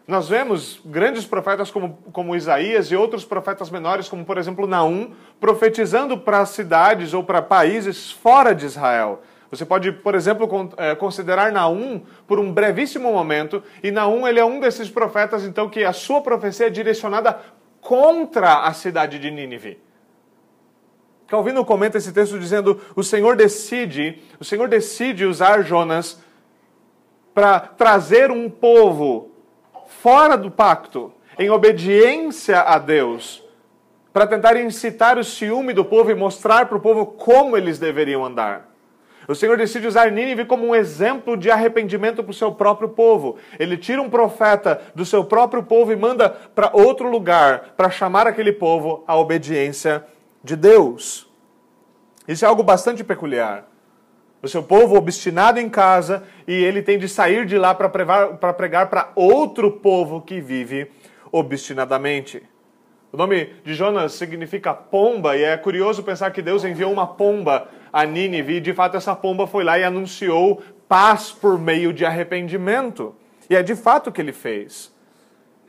Nós 0.06 0.28
vemos 0.28 0.80
grandes 0.84 1.24
profetas 1.24 1.70
como, 1.70 1.98
como 2.12 2.36
Isaías 2.36 2.90
e 2.90 2.96
outros 2.96 3.24
profetas 3.24 3.70
menores, 3.70 4.08
como 4.08 4.24
por 4.24 4.36
exemplo 4.36 4.66
Naum, 4.66 5.12
profetizando 5.40 6.18
para 6.18 6.44
cidades 6.44 7.14
ou 7.14 7.24
para 7.24 7.40
países 7.40 8.10
fora 8.10 8.54
de 8.54 8.66
Israel. 8.66 9.22
Você 9.50 9.64
pode, 9.64 9.92
por 9.92 10.14
exemplo, 10.14 10.48
eh, 10.76 10.94
considerar 10.94 11.52
Naum 11.52 12.02
por 12.26 12.38
um 12.38 12.52
brevíssimo 12.52 13.12
momento, 13.12 13.62
e 13.82 13.90
Naum 13.90 14.26
ele 14.26 14.40
é 14.40 14.44
um 14.44 14.60
desses 14.60 14.90
profetas, 14.90 15.44
então, 15.44 15.70
que 15.70 15.84
a 15.84 15.92
sua 15.92 16.20
profecia 16.20 16.66
é 16.66 16.70
direcionada 16.70 17.40
contra 17.80 18.64
a 18.64 18.72
cidade 18.72 19.18
de 19.18 19.30
Nínive. 19.30 19.78
Calvino 21.26 21.64
comenta 21.64 21.98
esse 21.98 22.12
texto 22.12 22.38
dizendo: 22.38 22.80
o 22.94 23.02
Senhor 23.02 23.36
decide, 23.36 24.22
o 24.38 24.44
Senhor 24.44 24.68
decide 24.68 25.24
usar 25.24 25.62
Jonas 25.62 26.22
para 27.32 27.58
trazer 27.58 28.30
um 28.30 28.48
povo 28.48 29.30
fora 29.86 30.36
do 30.36 30.50
pacto, 30.50 31.12
em 31.38 31.50
obediência 31.50 32.60
a 32.60 32.78
Deus, 32.78 33.42
para 34.12 34.26
tentar 34.26 34.56
incitar 34.56 35.18
o 35.18 35.24
ciúme 35.24 35.72
do 35.72 35.84
povo 35.84 36.10
e 36.10 36.14
mostrar 36.14 36.66
para 36.66 36.78
o 36.78 36.80
povo 36.80 37.06
como 37.06 37.56
eles 37.56 37.78
deveriam 37.78 38.24
andar. 38.24 38.74
O 39.26 39.34
Senhor 39.34 39.56
decide 39.56 39.86
usar 39.86 40.12
Nínive 40.12 40.44
como 40.44 40.66
um 40.66 40.74
exemplo 40.74 41.36
de 41.36 41.50
arrependimento 41.50 42.22
para 42.22 42.30
o 42.30 42.34
seu 42.34 42.52
próprio 42.52 42.90
povo. 42.90 43.38
Ele 43.58 43.76
tira 43.76 44.02
um 44.02 44.10
profeta 44.10 44.82
do 44.94 45.04
seu 45.06 45.24
próprio 45.24 45.62
povo 45.62 45.90
e 45.90 45.96
manda 45.96 46.28
para 46.28 46.70
outro 46.74 47.08
lugar 47.08 47.72
para 47.74 47.90
chamar 47.90 48.26
aquele 48.26 48.52
povo 48.52 49.02
à 49.06 49.16
obediência 49.16 50.04
de 50.44 50.54
Deus. 50.54 51.26
Isso 52.28 52.44
é 52.44 52.48
algo 52.48 52.62
bastante 52.62 53.02
peculiar. 53.02 53.66
O 54.42 54.48
seu 54.48 54.62
povo 54.62 54.94
obstinado 54.94 55.58
em 55.58 55.70
casa 55.70 56.22
e 56.46 56.52
ele 56.52 56.82
tem 56.82 56.98
de 56.98 57.08
sair 57.08 57.46
de 57.46 57.56
lá 57.56 57.74
para 57.74 57.88
pregar 58.52 58.90
para 58.90 59.10
outro 59.16 59.72
povo 59.72 60.20
que 60.20 60.40
vive 60.40 60.90
obstinadamente. 61.32 62.42
O 63.10 63.16
nome 63.16 63.54
de 63.64 63.74
Jonas 63.74 64.12
significa 64.12 64.74
pomba, 64.74 65.36
e 65.36 65.42
é 65.44 65.56
curioso 65.56 66.02
pensar 66.02 66.30
que 66.30 66.42
Deus 66.42 66.64
enviou 66.64 66.92
uma 66.92 67.06
pomba 67.06 67.68
a 67.92 68.04
Nínive, 68.04 68.56
e 68.56 68.60
de 68.60 68.74
fato 68.74 68.96
essa 68.96 69.14
pomba 69.14 69.46
foi 69.46 69.64
lá 69.64 69.78
e 69.78 69.84
anunciou 69.84 70.62
paz 70.88 71.32
por 71.32 71.58
meio 71.58 71.92
de 71.92 72.04
arrependimento. 72.04 73.14
E 73.48 73.56
é 73.56 73.62
de 73.62 73.74
fato 73.74 74.08
o 74.08 74.12
que 74.12 74.20
ele 74.20 74.32
fez. 74.32 74.93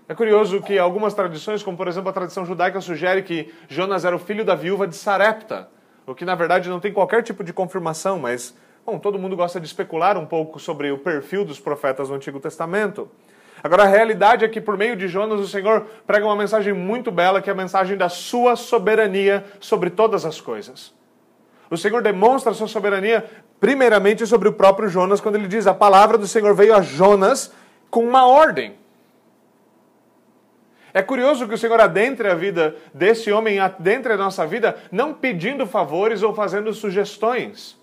É 0.07 0.13
curioso 0.13 0.61
que 0.61 0.77
algumas 0.77 1.15
tradições, 1.15 1.63
como 1.63 1.75
por 1.75 1.87
exemplo 1.87 2.09
a 2.09 2.13
tradição 2.13 2.45
judaica, 2.45 2.79
sugere 2.79 3.23
que 3.23 3.51
Jonas 3.67 4.05
era 4.05 4.15
o 4.15 4.19
filho 4.19 4.45
da 4.45 4.53
viúva 4.53 4.87
de 4.87 4.95
Sarepta, 4.95 5.67
o 6.05 6.13
que 6.13 6.23
na 6.23 6.35
verdade 6.35 6.69
não 6.69 6.79
tem 6.79 6.93
qualquer 6.93 7.23
tipo 7.23 7.43
de 7.43 7.51
confirmação, 7.51 8.19
mas 8.19 8.55
bom, 8.85 8.99
todo 8.99 9.17
mundo 9.17 9.35
gosta 9.35 9.59
de 9.59 9.65
especular 9.65 10.15
um 10.15 10.25
pouco 10.25 10.59
sobre 10.59 10.91
o 10.91 10.99
perfil 10.99 11.43
dos 11.43 11.59
profetas 11.59 12.09
do 12.09 12.13
Antigo 12.13 12.39
Testamento. 12.39 13.09
Agora, 13.63 13.81
a 13.81 13.87
realidade 13.87 14.45
é 14.45 14.47
que, 14.47 14.61
por 14.61 14.77
meio 14.77 14.95
de 14.95 15.07
Jonas, 15.07 15.39
o 15.39 15.47
Senhor 15.47 15.87
prega 16.05 16.23
uma 16.23 16.35
mensagem 16.35 16.71
muito 16.71 17.11
bela, 17.11 17.41
que 17.41 17.49
é 17.49 17.53
a 17.53 17.55
mensagem 17.55 17.97
da 17.97 18.07
sua 18.07 18.55
soberania 18.55 19.43
sobre 19.59 19.89
todas 19.89 20.23
as 20.23 20.39
coisas. 20.39 20.93
O 21.67 21.75
Senhor 21.75 22.03
demonstra 22.03 22.51
a 22.51 22.53
sua 22.53 22.67
soberania, 22.67 23.25
primeiramente, 23.59 24.27
sobre 24.27 24.47
o 24.47 24.53
próprio 24.53 24.87
Jonas, 24.87 25.19
quando 25.19 25.33
ele 25.33 25.47
diz: 25.47 25.65
A 25.65 25.73
palavra 25.73 26.15
do 26.15 26.27
Senhor 26.27 26.53
veio 26.53 26.75
a 26.75 26.81
Jonas 26.83 27.51
com 27.89 28.05
uma 28.07 28.27
ordem. 28.27 28.75
É 30.95 31.01
curioso 31.01 31.45
que 31.45 31.53
o 31.53 31.57
Senhor 31.57 31.77
adentre 31.81 32.29
a 32.29 32.35
vida 32.35 32.73
desse 32.93 33.29
homem, 33.29 33.59
adentre 33.59 34.13
a 34.13 34.17
nossa 34.17 34.47
vida, 34.47 34.77
não 34.89 35.13
pedindo 35.13 35.67
favores 35.67 36.23
ou 36.23 36.33
fazendo 36.33 36.73
sugestões. 36.73 37.77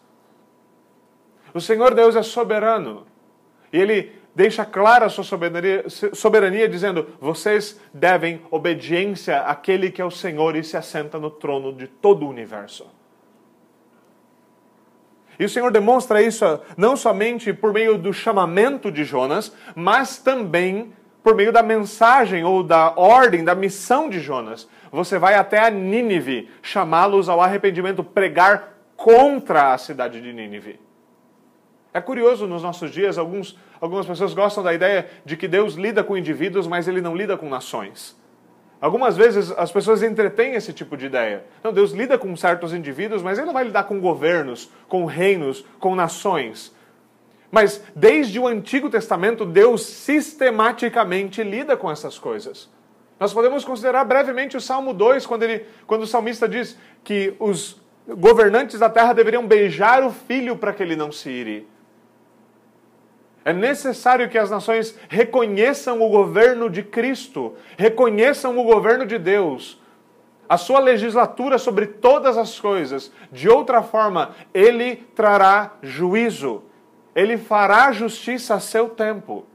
O 1.53 1.61
Senhor 1.61 1.93
Deus 1.93 2.17
é 2.17 2.23
soberano. 2.23 3.07
E 3.71 3.79
ele 3.79 4.13
deixa 4.35 4.65
clara 4.65 5.05
a 5.05 5.09
sua 5.11 5.25
soberania, 5.25 5.85
soberania, 6.15 6.67
dizendo: 6.67 7.07
vocês 7.21 7.79
devem 7.93 8.41
obediência 8.51 9.43
àquele 9.43 9.91
que 9.91 10.01
é 10.01 10.05
o 10.07 10.11
Senhor 10.11 10.57
e 10.57 10.65
se 10.65 10.79
assenta 10.79 11.19
no 11.19 11.31
trono 11.31 11.71
de 11.71 11.89
todo 11.89 12.25
o 12.25 12.31
universo. 12.31 12.87
E 15.39 15.45
o 15.45 15.51
Senhor 15.51 15.71
demonstra 15.71 16.23
isso 16.23 16.45
não 16.79 16.97
somente 16.97 17.53
por 17.53 17.75
meio 17.75 17.99
do 17.99 18.11
chamamento 18.11 18.91
de 18.91 19.05
Jonas, 19.05 19.55
mas 19.75 20.17
também 20.17 20.95
por 21.23 21.35
meio 21.35 21.53
da 21.53 21.63
mensagem 21.63 22.45
ou 22.45 22.63
da 22.63 22.93
ordem, 22.97 23.45
da 23.45 23.55
missão 23.55 24.09
de 24.09 24.21
Jonas. 24.21 24.69
Você 24.91 25.19
vai 25.19 25.35
até 25.35 25.59
a 25.59 25.71
Nínive 25.71 26.51
chamá-los 26.61 27.29
ao 27.29 27.41
arrependimento, 27.41 28.03
pregar 28.03 28.77
contra 28.97 29.73
a 29.73 29.79
cidade 29.79 30.21
de 30.21 30.33
Nínive. 30.33 30.79
É 31.95 32.01
curioso 32.01 32.47
nos 32.47 32.63
nossos 32.63 32.91
dias, 32.91 33.19
alguns, 33.19 33.59
algumas 33.81 34.07
pessoas 34.07 34.33
gostam 34.33 34.65
da 34.65 34.73
ideia 34.73 35.09
de 35.25 35.37
que 35.37 35.47
Deus 35.47 35.75
lida 35.75 36.03
com 36.03 36.17
indivíduos, 36.17 36.67
mas 36.67 36.89
ele 36.89 37.03
não 37.03 37.15
lida 37.15 37.37
com 37.37 37.49
nações. 37.49 38.17
Algumas 38.81 39.17
vezes 39.17 39.53
as 39.53 39.71
pessoas 39.71 40.03
entretêm 40.03 40.55
esse 40.55 40.73
tipo 40.73 40.97
de 40.97 41.07
ideia. 41.07 41.45
Não, 41.63 41.73
Deus 41.73 41.93
lida 41.93 42.19
com 42.19 42.35
certos 42.35 42.75
indivíduos, 42.75 43.23
mas 43.23 43.39
ele 43.39 43.47
não 43.47 43.53
vai 43.53 43.65
lidar 43.65 43.85
com 43.85 44.01
governos, 44.01 44.73
com 44.89 45.05
reinos, 45.05 45.65
com 45.79 45.95
nações. 45.95 46.75
Mas 47.53 47.85
desde 47.95 48.41
o 48.41 48.49
Antigo 48.49 48.89
Testamento, 48.89 49.45
Deus 49.45 49.85
sistematicamente 49.85 51.43
lida 51.45 51.77
com 51.77 51.91
essas 51.91 52.19
coisas. 52.19 52.71
Nós 53.21 53.35
podemos 53.35 53.63
considerar 53.63 54.05
brevemente 54.05 54.57
o 54.57 54.61
Salmo 54.61 54.95
2, 54.95 55.27
quando, 55.27 55.43
ele, 55.43 55.67
quando 55.87 56.03
o 56.03 56.07
salmista 56.07 56.49
diz 56.49 56.79
que 57.05 57.35
os 57.39 57.79
governantes 58.09 58.81
da 58.81 58.89
terra 58.89 59.13
deveriam 59.13 59.47
beijar 59.47 60.03
o 60.03 60.11
filho 60.11 60.57
para 60.57 60.73
que 60.73 60.83
ele 60.83 60.97
não 60.97 61.13
se 61.13 61.29
ire. 61.29 61.69
É 63.45 63.53
necessário 63.53 64.31
que 64.31 64.39
as 64.39 64.51
nações 64.51 64.99
reconheçam 65.11 66.01
o 66.01 66.09
governo 66.09 66.71
de 66.71 66.83
Cristo, 66.83 67.55
reconheçam 67.77 68.59
o 68.59 68.65
governo 68.65 69.05
de 69.05 69.19
Deus, 69.19 69.79
a 70.49 70.57
sua 70.57 70.79
legislatura 70.79 71.59
sobre 71.59 71.87
todas 71.87 72.39
as 72.39 72.59
coisas. 72.59 73.13
De 73.31 73.47
outra 73.47 73.83
forma, 73.83 74.35
ele 74.55 74.97
trará 75.15 75.75
juízo, 75.83 76.63
ele 77.15 77.37
fará 77.37 77.93
justiça 77.93 78.55
a 78.55 78.61
seu 78.61 78.89
tempo, 78.89 79.47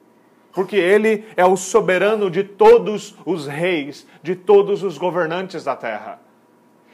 porque 0.52 0.76
ele 0.76 1.26
é 1.36 1.46
o 1.46 1.58
soberano 1.58 2.30
de 2.30 2.44
todos 2.44 3.16
os 3.26 3.48
reis, 3.48 4.08
de 4.22 4.36
todos 4.36 4.84
os 4.84 4.98
governantes 4.98 5.64
da 5.64 5.76
terra. 5.76 6.20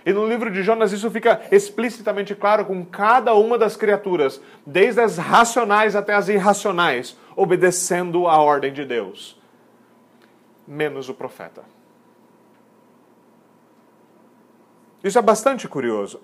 E 0.06 0.12
no 0.12 0.28
livro 0.28 0.52
de 0.52 0.64
Jonas 0.64 0.92
isso 0.92 1.10
fica 1.10 1.42
explicitamente 1.50 2.36
claro 2.36 2.66
com 2.66 2.84
cada 2.86 3.34
uma 3.34 3.58
das 3.58 3.78
criaturas, 3.78 4.42
desde 4.66 5.00
as 5.00 5.18
racionais 5.18 5.96
até 5.96 6.14
as 6.14 6.28
irracionais, 6.28 7.18
obedecendo 7.36 8.28
a 8.28 8.38
ordem 8.38 8.74
de 8.74 8.84
Deus. 8.84 9.40
Menos 10.68 11.08
o 11.08 11.14
profeta. 11.14 11.64
Isso 15.04 15.18
é 15.18 15.22
bastante 15.22 15.68
curioso. 15.68 16.22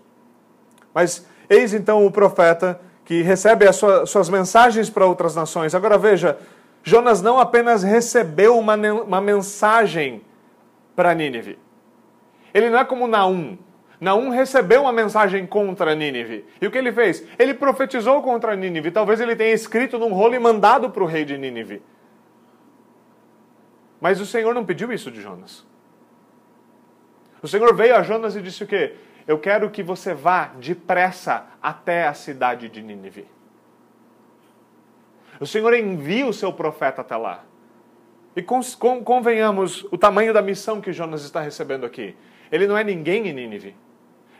Mas 0.93 1.25
eis 1.49 1.73
então 1.73 2.05
o 2.05 2.11
profeta 2.11 2.79
que 3.09 3.23
recebe 3.23 3.67
as 3.67 3.75
suas 3.75 4.29
mensagens 4.29 4.87
para 4.87 5.03
outras 5.03 5.35
nações. 5.35 5.73
Agora 5.73 5.97
veja, 5.97 6.37
Jonas 6.83 7.23
não 7.23 7.39
apenas 7.39 7.81
recebeu 7.81 8.55
uma, 8.55 8.75
uma 8.75 9.19
mensagem 9.19 10.21
para 10.95 11.15
Nínive. 11.15 11.57
Ele 12.53 12.69
não 12.69 12.77
é 12.77 12.85
como 12.85 13.07
Naum, 13.07 13.57
Naum 13.99 14.29
recebeu 14.29 14.83
uma 14.83 14.93
mensagem 14.93 15.47
contra 15.47 15.95
Nínive. 15.95 16.45
E 16.61 16.67
o 16.67 16.71
que 16.71 16.77
ele 16.77 16.91
fez? 16.91 17.25
Ele 17.39 17.55
profetizou 17.55 18.21
contra 18.21 18.55
Nínive. 18.55 18.91
Talvez 18.91 19.19
ele 19.19 19.35
tenha 19.35 19.55
escrito 19.55 19.97
num 19.97 20.13
rolo 20.13 20.35
e 20.35 20.39
mandado 20.39 20.91
para 20.91 21.01
o 21.01 21.07
rei 21.07 21.25
de 21.25 21.35
Nínive. 21.35 21.81
Mas 23.99 24.21
o 24.21 24.25
Senhor 24.27 24.53
não 24.53 24.63
pediu 24.63 24.93
isso 24.93 25.09
de 25.09 25.19
Jonas. 25.19 25.65
O 27.41 27.47
Senhor 27.47 27.75
veio 27.75 27.95
a 27.95 28.03
Jonas 28.03 28.35
e 28.35 28.41
disse 28.43 28.63
o 28.63 28.67
quê? 28.67 28.93
Eu 29.29 29.37
quero 29.37 29.69
que 29.69 29.83
você 29.83 30.11
vá 30.11 30.45
depressa 30.55 31.45
até 31.61 32.07
a 32.07 32.15
cidade 32.15 32.67
de 32.67 32.81
Nínive. 32.81 33.27
O 35.39 35.45
Senhor 35.45 35.71
envia 35.75 36.25
o 36.25 36.33
seu 36.33 36.51
profeta 36.51 37.01
até 37.01 37.15
lá. 37.15 37.43
E 38.35 38.41
convenhamos 38.41 39.83
o 39.91 39.99
tamanho 39.99 40.33
da 40.33 40.41
missão 40.41 40.81
que 40.81 40.91
Jonas 40.91 41.23
está 41.23 41.41
recebendo 41.41 41.85
aqui. 41.85 42.17
Ele 42.51 42.65
não 42.65 42.75
é 42.75 42.83
ninguém 42.83 43.27
em 43.27 43.33
Nínive. 43.33 43.75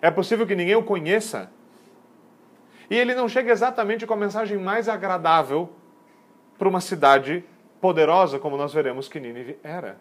É 0.02 0.10
possível 0.10 0.48
que 0.48 0.56
ninguém 0.56 0.76
o 0.76 0.82
conheça. 0.82 1.52
E 2.90 2.98
ele 2.98 3.14
não 3.14 3.30
chega 3.30 3.52
exatamente 3.52 4.08
com 4.08 4.16
a 4.16 4.18
mensagem 4.18 4.58
mais 4.58 4.90
agradável 4.90 5.70
para 6.58 6.68
uma 6.68 6.82
cidade 6.82 7.46
poderosa, 7.80 8.40
como 8.40 8.58
nós 8.58 8.74
veremos 8.74 9.08
que 9.08 9.20
Nínive 9.20 9.60
era. 9.62 10.00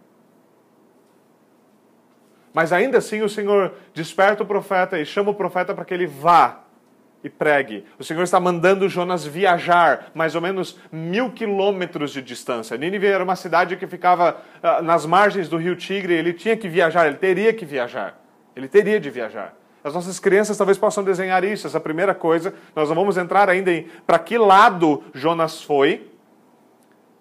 Mas 2.53 2.73
ainda 2.73 2.99
assim 2.99 3.23
o 3.23 3.29
Senhor 3.29 3.75
desperta 3.95 4.43
o 4.43 4.47
profeta 4.47 4.99
e 4.99 5.05
chama 5.05 5.31
o 5.31 5.35
profeta 5.35 5.75
para 5.75 5.85
que 5.85 5.95
ele 5.95 6.07
vá 6.07 6.65
e 7.23 7.29
pregue. 7.29 7.85
O 7.99 8.05
Senhor 8.05 8.23
está 8.23 8.39
mandando 8.39 8.89
Jonas 8.89 9.27
viajar 9.27 10.11
mais 10.15 10.35
ou 10.35 10.41
menos 10.41 10.79
mil 10.91 11.31
quilômetros 11.31 12.13
de 12.13 12.23
distância. 12.23 12.77
Nínive 12.77 13.07
era 13.07 13.25
uma 13.25 13.37
cidade 13.37 13.77
que 13.77 13.87
ficava 13.87 14.37
uh, 14.63 14.83
nas 14.83 15.05
margens 15.05 15.49
do 15.49 15.57
rio 15.57 15.75
Tigre. 15.75 16.15
Ele 16.15 16.33
tinha 16.33 16.57
que 16.57 16.69
viajar, 16.69 17.07
ele 17.07 17.17
teria 17.17 17.53
que 17.53 17.65
viajar. 17.65 18.21
Ele 18.55 18.69
teria 18.69 19.01
de 19.01 19.11
viajar. 19.11 19.55
As 19.83 19.95
nossas 19.95 20.19
crianças 20.19 20.57
talvez 20.57 20.77
possam 20.77 21.05
desenhar 21.05 21.45
isso, 21.45 21.67
essa 21.67 21.81
primeira 21.81 22.15
coisa. 22.15 22.55
Nós 22.75 22.89
não 22.89 22.97
vamos 22.97 23.17
entrar 23.17 23.49
ainda 23.49 23.73
em 23.73 23.87
para 24.07 24.19
que 24.19 24.37
lado 24.37 25.03
Jonas 25.15 25.63
foi, 25.63 26.11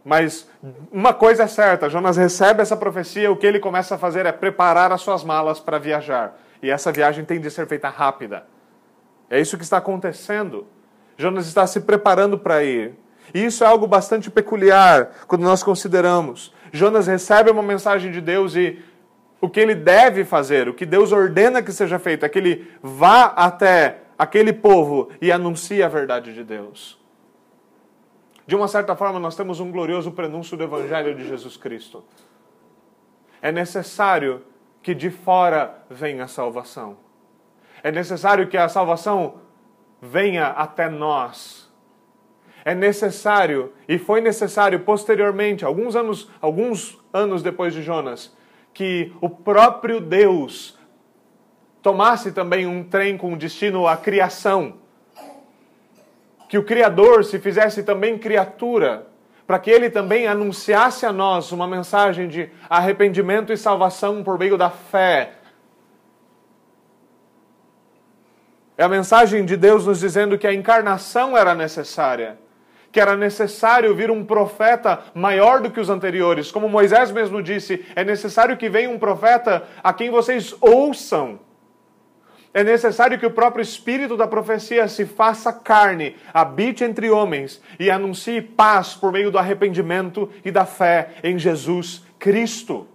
mas 0.08 0.48
uma 0.90 1.14
coisa 1.14 1.44
é 1.44 1.48
certa: 1.48 1.90
Jonas 1.90 2.16
recebe 2.16 2.62
essa 2.62 2.78
profecia, 2.78 3.30
o 3.30 3.36
que 3.36 3.46
ele 3.46 3.60
começa 3.60 3.96
a 3.96 3.98
fazer 3.98 4.26
é 4.26 4.32
preparar 4.32 4.90
as 4.90 5.02
suas 5.02 5.22
malas 5.22 5.60
para 5.60 5.78
viajar. 5.78 6.40
E 6.64 6.70
essa 6.70 6.94
viagem 6.94 7.26
tem 7.26 7.42
de 7.42 7.52
ser 7.52 7.68
feita 7.68 7.90
rápida. 7.90 8.46
É 9.30 9.38
isso 9.38 9.58
que 9.58 9.66
está 9.66 9.80
acontecendo. 9.80 10.66
Jonas 11.18 11.46
está 11.46 11.68
se 11.68 11.82
preparando 11.82 12.40
para 12.40 12.64
ir. 12.64 12.94
E 13.34 13.44
isso 13.44 13.66
é 13.66 13.68
algo 13.68 13.86
bastante 13.86 14.32
peculiar 14.32 15.10
quando 15.28 15.42
nós 15.42 15.62
consideramos. 15.62 16.54
Jonas 16.72 17.06
recebe 17.08 17.52
uma 17.52 17.62
mensagem 17.62 18.10
de 18.10 18.22
Deus 18.22 18.56
e 18.56 18.82
o 19.42 19.50
que 19.50 19.60
ele 19.60 19.76
deve 19.76 20.24
fazer, 20.24 20.70
o 20.70 20.74
que 20.74 20.86
Deus 20.86 21.12
ordena 21.12 21.62
que 21.62 21.74
seja 21.74 22.00
feito, 22.00 22.26
é 22.26 22.30
que 22.30 22.40
ele 22.40 22.72
vá 22.82 23.26
até 23.36 23.98
aquele 24.18 24.54
povo 24.54 25.10
e 25.22 25.34
anuncie 25.34 25.84
a 25.84 25.90
verdade 25.90 26.34
de 26.34 26.46
Deus. 26.46 26.97
De 28.48 28.56
uma 28.56 28.70
certa 28.70 28.96
forma, 28.96 29.20
nós 29.20 29.36
temos 29.36 29.60
um 29.60 29.70
glorioso 29.70 30.10
prenúncio 30.12 30.56
do 30.56 30.64
Evangelho 30.64 31.14
de 31.14 31.28
Jesus 31.28 31.58
Cristo. 31.58 32.04
É 33.42 33.52
necessário 33.52 34.42
que 34.82 34.96
de 34.96 35.10
fora 35.12 35.84
venha 35.90 36.24
a 36.24 36.28
salvação. 36.30 36.98
É 37.84 37.92
necessário 37.92 38.48
que 38.48 38.58
a 38.58 38.70
salvação 38.70 39.42
venha 40.02 40.48
até 40.48 40.90
nós. 40.90 41.70
É 42.64 42.74
necessário, 42.74 43.74
e 43.88 43.98
foi 43.98 44.22
necessário 44.22 44.80
posteriormente, 44.80 45.66
alguns 45.66 45.96
anos, 45.96 46.30
alguns 46.40 46.98
anos 47.12 47.44
depois 47.44 47.74
de 47.74 47.82
Jonas, 47.82 48.36
que 48.74 49.14
o 49.20 49.30
próprio 49.30 50.00
Deus 50.00 50.78
tomasse 51.82 52.32
também 52.32 52.66
um 52.66 52.84
trem 52.84 53.18
com 53.18 53.38
destino 53.38 53.88
à 53.88 53.98
criação. 53.98 54.76
Que 56.48 56.58
o 56.58 56.64
Criador 56.64 57.24
se 57.24 57.40
fizesse 57.40 57.84
também 57.84 58.18
criatura, 58.18 59.08
para 59.46 59.60
que 59.60 59.70
ele 59.70 59.90
também 59.90 60.28
anunciasse 60.28 61.06
a 61.06 61.12
nós 61.12 61.52
uma 61.52 61.68
mensagem 61.68 62.28
de 62.28 62.50
arrependimento 62.70 63.52
e 63.52 63.58
salvação 63.58 64.24
por 64.24 64.38
meio 64.38 64.58
da 64.58 64.70
fé 64.70 65.38
É 68.78 68.84
a 68.84 68.88
mensagem 68.88 69.44
de 69.44 69.58
Deus 69.58 69.88
nos 69.88 70.00
dizendo 70.00 70.38
que 70.38 70.46
a 70.46 70.54
encarnação 70.54 71.36
era 71.36 71.56
necessária, 71.56 72.38
que 72.92 73.00
era 73.00 73.18
necessário 73.18 73.96
vir 73.96 74.12
um 74.12 74.24
profeta 74.24 75.00
maior 75.16 75.60
do 75.62 75.72
que 75.72 75.80
os 75.80 75.90
anteriores. 75.90 76.52
Como 76.52 76.70
Moisés 76.70 77.10
mesmo 77.10 77.42
disse, 77.42 77.84
é 77.96 78.04
necessário 78.04 78.56
que 78.56 78.70
venha 78.70 78.92
um 78.92 79.00
profeta 79.00 79.64
a 79.84 79.92
quem 79.92 80.12
vocês 80.12 80.56
ouçam. 80.62 81.40
É 82.54 82.64
necessário 82.64 83.20
que 83.20 83.26
o 83.26 83.32
próprio 83.32 83.62
espírito 83.62 84.18
da 84.18 84.28
profecia 84.28 84.88
se 84.88 85.06
faça 85.06 85.54
carne, 85.54 86.16
habite 86.34 86.84
entre 86.84 87.10
homens 87.10 87.62
e 87.80 87.92
anuncie 87.92 88.42
paz 88.42 88.96
por 88.96 89.12
meio 89.12 89.30
do 89.30 89.38
arrependimento 89.38 90.30
e 90.44 90.50
da 90.50 90.66
fé 90.66 91.16
em 91.24 91.38
Jesus 91.38 92.04
Cristo. 92.18 92.88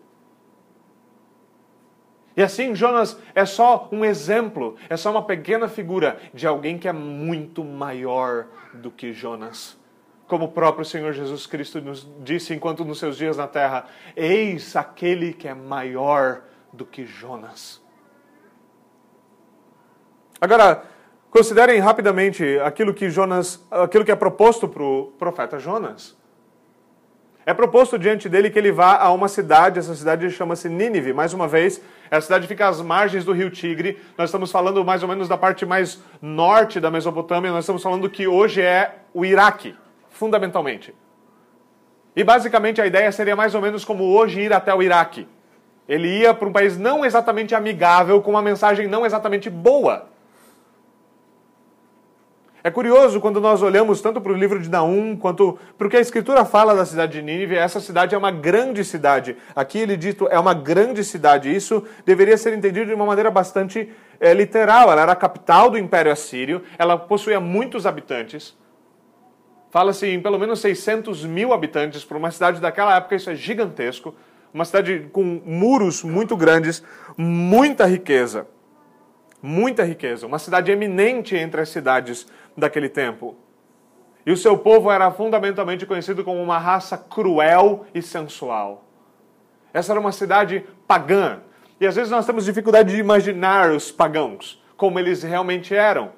E 2.36 2.42
assim, 2.42 2.74
Jonas 2.74 3.18
é 3.34 3.44
só 3.44 3.88
um 3.92 4.04
exemplo, 4.04 4.76
é 4.88 4.96
só 4.96 5.10
uma 5.10 5.22
pequena 5.22 5.68
figura 5.68 6.18
de 6.32 6.46
alguém 6.46 6.78
que 6.78 6.88
é 6.88 6.92
muito 6.92 7.62
maior 7.62 8.46
do 8.72 8.90
que 8.90 9.12
Jonas. 9.12 9.78
Como 10.26 10.46
o 10.46 10.52
próprio 10.52 10.84
Senhor 10.84 11.12
Jesus 11.12 11.46
Cristo 11.46 11.80
nos 11.82 12.08
disse 12.20 12.54
enquanto 12.54 12.86
nos 12.86 12.98
seus 12.98 13.18
dias 13.18 13.36
na 13.36 13.46
terra: 13.46 13.86
Eis 14.16 14.74
aquele 14.76 15.34
que 15.34 15.46
é 15.46 15.52
maior 15.52 16.40
do 16.72 16.86
que 16.86 17.04
Jonas. 17.04 17.81
Agora, 20.42 20.82
considerem 21.30 21.78
rapidamente 21.78 22.58
aquilo 22.64 22.92
que 22.92 23.08
Jonas, 23.08 23.64
aquilo 23.70 24.04
que 24.04 24.10
é 24.10 24.16
proposto 24.16 24.66
para 24.66 24.82
o 24.82 25.12
profeta 25.16 25.56
Jonas. 25.56 26.16
É 27.46 27.54
proposto 27.54 27.96
diante 27.96 28.28
dele 28.28 28.50
que 28.50 28.58
ele 28.58 28.72
vá 28.72 28.96
a 28.96 29.12
uma 29.12 29.28
cidade, 29.28 29.78
essa 29.78 29.94
cidade 29.94 30.28
chama-se 30.32 30.68
Nínive. 30.68 31.12
Mais 31.12 31.32
uma 31.32 31.46
vez, 31.46 31.80
a 32.10 32.20
cidade 32.20 32.48
fica 32.48 32.66
às 32.66 32.80
margens 32.80 33.24
do 33.24 33.32
rio 33.32 33.52
Tigre. 33.52 34.00
Nós 34.18 34.30
estamos 34.30 34.50
falando 34.50 34.84
mais 34.84 35.04
ou 35.04 35.08
menos 35.08 35.28
da 35.28 35.38
parte 35.38 35.64
mais 35.64 36.02
norte 36.20 36.80
da 36.80 36.90
Mesopotâmia. 36.90 37.52
Nós 37.52 37.62
estamos 37.62 37.80
falando 37.80 38.10
que 38.10 38.26
hoje 38.26 38.60
é 38.60 38.96
o 39.14 39.24
Iraque, 39.24 39.76
fundamentalmente. 40.10 40.92
E 42.16 42.24
basicamente 42.24 42.80
a 42.80 42.86
ideia 42.86 43.12
seria 43.12 43.36
mais 43.36 43.54
ou 43.54 43.62
menos 43.62 43.84
como 43.84 44.02
hoje 44.12 44.40
ir 44.40 44.52
até 44.52 44.74
o 44.74 44.82
Iraque. 44.82 45.28
Ele 45.88 46.08
ia 46.18 46.34
para 46.34 46.48
um 46.48 46.52
país 46.52 46.76
não 46.76 47.04
exatamente 47.04 47.54
amigável, 47.54 48.20
com 48.20 48.32
uma 48.32 48.42
mensagem 48.42 48.88
não 48.88 49.06
exatamente 49.06 49.48
boa. 49.48 50.10
É 52.64 52.70
curioso 52.70 53.20
quando 53.20 53.40
nós 53.40 53.60
olhamos 53.60 54.00
tanto 54.00 54.20
para 54.20 54.30
o 54.30 54.36
livro 54.36 54.60
de 54.60 54.70
Naum 54.70 55.16
quanto 55.16 55.58
para 55.76 55.86
o 55.86 55.90
que 55.90 55.96
a 55.96 56.00
Escritura 56.00 56.44
fala 56.44 56.76
da 56.76 56.86
cidade 56.86 57.14
de 57.14 57.22
Nínive. 57.22 57.56
Essa 57.56 57.80
cidade 57.80 58.14
é 58.14 58.18
uma 58.18 58.30
grande 58.30 58.84
cidade. 58.84 59.36
Aqui 59.54 59.78
ele 59.78 59.96
dito 59.96 60.28
é 60.30 60.38
uma 60.38 60.54
grande 60.54 61.02
cidade. 61.02 61.52
Isso 61.52 61.82
deveria 62.06 62.38
ser 62.38 62.56
entendido 62.56 62.86
de 62.86 62.94
uma 62.94 63.04
maneira 63.04 63.32
bastante 63.32 63.90
é, 64.20 64.32
literal. 64.32 64.92
Ela 64.92 65.02
era 65.02 65.12
a 65.12 65.16
capital 65.16 65.70
do 65.70 65.78
Império 65.78 66.12
Assírio. 66.12 66.62
Ela 66.78 66.96
possuía 66.96 67.40
muitos 67.40 67.84
habitantes. 67.84 68.56
Fala-se 69.72 70.06
em 70.06 70.20
pelo 70.20 70.38
menos 70.38 70.60
600 70.60 71.24
mil 71.24 71.52
habitantes. 71.52 72.04
Para 72.04 72.16
uma 72.16 72.30
cidade 72.30 72.60
daquela 72.60 72.94
época, 72.94 73.16
isso 73.16 73.28
é 73.28 73.34
gigantesco. 73.34 74.14
Uma 74.54 74.64
cidade 74.64 75.08
com 75.12 75.42
muros 75.44 76.04
muito 76.04 76.36
grandes, 76.36 76.80
muita 77.16 77.86
riqueza. 77.86 78.46
Muita 79.42 79.82
riqueza. 79.82 80.24
Uma 80.24 80.38
cidade 80.38 80.70
eminente 80.70 81.34
entre 81.34 81.60
as 81.60 81.68
cidades 81.68 82.28
daquele 82.56 82.88
tempo. 82.88 83.36
E 84.24 84.30
o 84.30 84.36
seu 84.36 84.56
povo 84.56 84.90
era 84.90 85.10
fundamentalmente 85.10 85.84
conhecido 85.84 86.22
como 86.22 86.40
uma 86.40 86.58
raça 86.58 86.96
cruel 86.96 87.86
e 87.94 88.00
sensual. 88.00 88.84
Essa 89.72 89.92
era 89.92 90.00
uma 90.00 90.12
cidade 90.12 90.64
pagã. 90.86 91.40
E 91.80 91.86
às 91.86 91.96
vezes 91.96 92.10
nós 92.10 92.24
temos 92.24 92.44
dificuldade 92.44 92.92
de 92.92 93.00
imaginar 93.00 93.70
os 93.70 93.90
pagãos, 93.90 94.62
como 94.76 94.98
eles 94.98 95.22
realmente 95.22 95.74
eram. 95.74 96.12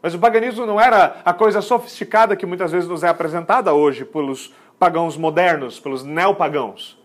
Mas 0.00 0.14
o 0.14 0.18
paganismo 0.18 0.66
não 0.66 0.80
era 0.80 1.20
a 1.24 1.32
coisa 1.32 1.60
sofisticada 1.60 2.36
que 2.36 2.46
muitas 2.46 2.72
vezes 2.72 2.88
nos 2.88 3.02
é 3.02 3.08
apresentada 3.08 3.72
hoje 3.72 4.04
pelos 4.04 4.54
pagãos 4.78 5.16
modernos, 5.16 5.80
pelos 5.80 6.04
neopagãos. 6.04 7.00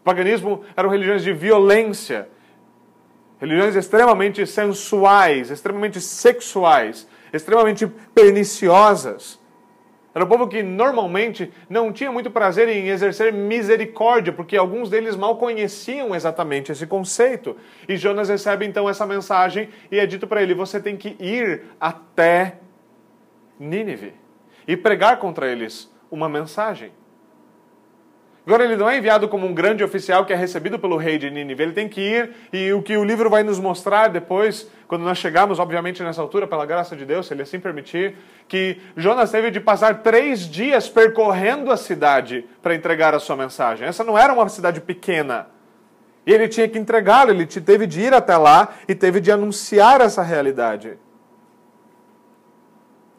O 0.00 0.04
paganismo 0.04 0.62
eram 0.76 0.88
religiões 0.88 1.22
de 1.24 1.32
violência, 1.32 2.28
religiões 3.40 3.74
extremamente 3.74 4.46
sensuais, 4.46 5.50
extremamente 5.50 6.00
sexuais, 6.00 7.08
extremamente 7.36 7.86
perniciosas. 8.14 9.38
Era 10.14 10.24
um 10.24 10.28
povo 10.28 10.48
que 10.48 10.62
normalmente 10.62 11.52
não 11.68 11.92
tinha 11.92 12.10
muito 12.10 12.30
prazer 12.30 12.70
em 12.70 12.88
exercer 12.88 13.30
misericórdia, 13.34 14.32
porque 14.32 14.56
alguns 14.56 14.88
deles 14.88 15.14
mal 15.14 15.36
conheciam 15.36 16.14
exatamente 16.14 16.72
esse 16.72 16.86
conceito. 16.86 17.54
E 17.86 17.98
Jonas 17.98 18.30
recebe 18.30 18.64
então 18.64 18.88
essa 18.88 19.04
mensagem 19.04 19.68
e 19.92 19.98
é 19.98 20.06
dito 20.06 20.26
para 20.26 20.42
ele: 20.42 20.54
você 20.54 20.80
tem 20.80 20.96
que 20.96 21.16
ir 21.20 21.64
até 21.78 22.60
Nínive 23.60 24.14
e 24.66 24.74
pregar 24.74 25.18
contra 25.18 25.52
eles 25.52 25.94
uma 26.10 26.30
mensagem. 26.30 26.92
Agora, 28.46 28.62
ele 28.62 28.76
não 28.76 28.88
é 28.88 28.96
enviado 28.96 29.28
como 29.28 29.44
um 29.44 29.52
grande 29.52 29.82
oficial 29.82 30.24
que 30.24 30.32
é 30.32 30.36
recebido 30.36 30.78
pelo 30.78 30.96
rei 30.96 31.18
de 31.18 31.28
Nínive. 31.28 31.64
Ele 31.64 31.72
tem 31.72 31.88
que 31.88 32.00
ir, 32.00 32.30
e 32.52 32.72
o 32.72 32.80
que 32.80 32.96
o 32.96 33.02
livro 33.02 33.28
vai 33.28 33.42
nos 33.42 33.58
mostrar 33.58 34.06
depois, 34.06 34.70
quando 34.86 35.02
nós 35.02 35.18
chegarmos, 35.18 35.58
obviamente, 35.58 36.00
nessa 36.00 36.22
altura, 36.22 36.46
pela 36.46 36.64
graça 36.64 36.94
de 36.94 37.04
Deus, 37.04 37.26
se 37.26 37.34
ele 37.34 37.42
assim 37.42 37.58
permitir, 37.58 38.14
que 38.46 38.80
Jonas 38.96 39.32
teve 39.32 39.50
de 39.50 39.58
passar 39.58 40.00
três 40.00 40.48
dias 40.48 40.88
percorrendo 40.88 41.72
a 41.72 41.76
cidade 41.76 42.44
para 42.62 42.72
entregar 42.72 43.16
a 43.16 43.18
sua 43.18 43.34
mensagem. 43.34 43.84
Essa 43.84 44.04
não 44.04 44.16
era 44.16 44.32
uma 44.32 44.48
cidade 44.48 44.80
pequena. 44.80 45.48
E 46.24 46.32
ele 46.32 46.46
tinha 46.46 46.68
que 46.68 46.78
entregá-la, 46.78 47.32
ele 47.32 47.46
teve 47.46 47.84
de 47.84 48.00
ir 48.00 48.14
até 48.14 48.36
lá 48.36 48.74
e 48.86 48.94
teve 48.94 49.20
de 49.20 49.32
anunciar 49.32 50.00
essa 50.00 50.22
realidade. 50.22 50.96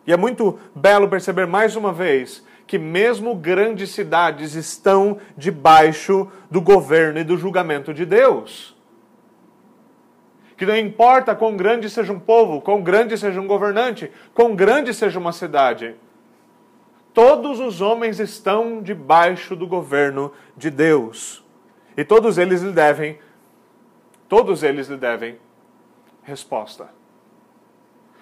E 0.05 0.13
é 0.13 0.15
muito 0.15 0.57
belo 0.73 1.09
perceber 1.09 1.45
mais 1.45 1.75
uma 1.75 1.91
vez 1.91 2.46
que 2.67 2.77
mesmo 2.77 3.34
grandes 3.34 3.91
cidades 3.91 4.53
estão 4.53 5.17
debaixo 5.38 6.30
do 6.51 6.60
governo 6.60 7.17
e 7.17 7.23
do 7.23 7.38
julgamento 7.38 7.93
de 7.93 8.06
Deus. 8.06 8.75
Que 10.58 10.65
não 10.65 10.75
importa 10.75 11.34
quão 11.34 11.56
grande 11.56 11.89
seja 11.89 12.12
um 12.12 12.19
povo, 12.19 12.60
quão 12.60 12.82
grande 12.82 13.17
seja 13.17 13.39
um 13.39 13.47
governante, 13.47 14.12
quão 14.34 14.53
grande 14.53 14.93
seja 14.93 15.17
uma 15.17 15.32
cidade, 15.32 15.95
todos 17.13 17.60
os 17.62 17.80
homens 17.80 18.19
estão 18.19 18.82
debaixo 18.82 19.56
do 19.56 19.65
governo 19.65 20.34
de 20.58 20.69
Deus. 20.69 21.43
E 21.95 22.03
todos 22.03 22.38
eles 22.38 22.62
lhe 22.62 22.73
devem, 22.73 23.17
todos 24.27 24.62
eles 24.62 24.88
lhe 24.88 24.97
devem 24.97 25.39
resposta. 26.21 26.96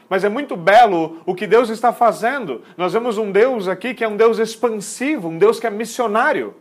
Mas 0.10 0.24
é 0.24 0.30
muito 0.30 0.56
belo 0.56 1.22
o 1.26 1.34
que 1.34 1.48
Deus 1.48 1.70
está 1.70 1.92
fazendo. 1.92 2.62
Nós 2.78 2.94
vemos 2.94 3.18
um 3.18 3.32
Deus 3.32 3.68
aqui 3.68 3.94
que 3.94 4.04
é 4.04 4.08
um 4.08 4.18
Deus 4.18 4.38
expansivo, 4.38 5.30
um 5.30 5.38
Deus 5.38 5.60
que 5.60 5.68
é 5.68 5.70
missionário. 5.70 6.56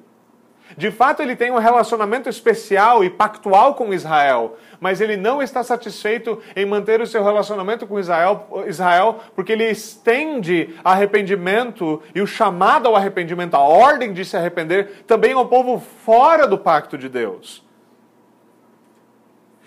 De 0.76 0.90
fato, 0.90 1.20
ele 1.20 1.37
tem 1.37 1.50
um 1.50 1.59
relacionamento 1.59 2.28
especial 2.28 3.04
e 3.04 3.11
pactual 3.11 3.74
com 3.74 3.92
Israel, 3.92 4.57
mas 4.80 5.00
ele 5.00 5.16
não 5.16 5.42
está 5.42 5.62
satisfeito 5.62 6.40
em 6.57 6.64
manter 6.64 7.00
o 7.00 7.07
seu 7.07 7.22
relacionamento 7.22 7.87
com 7.87 8.00
Israel, 8.00 8.64
Israel, 8.66 9.20
porque 9.37 9.52
ele 9.52 9.70
estende 9.70 10.74
arrependimento 10.83 12.02
e 12.14 12.20
o 12.22 12.26
chamado 12.26 12.88
ao 12.88 12.96
arrependimento, 12.96 13.54
a 13.54 13.61
ordem 13.61 14.12
de 14.12 14.24
se 14.24 14.37
arrepender, 14.37 15.04
também 15.07 15.33
ao 15.33 15.46
povo 15.46 15.78
fora 15.78 16.46
do 16.46 16.59
pacto 16.59 16.96
de 16.96 17.09
Deus. 17.09 17.62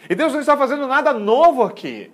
E 0.10 0.16
Deus 0.16 0.34
não 0.34 0.40
está 0.40 0.58
fazendo 0.58 0.88
nada 0.88 1.14
novo 1.14 1.64
aqui. 1.64 2.12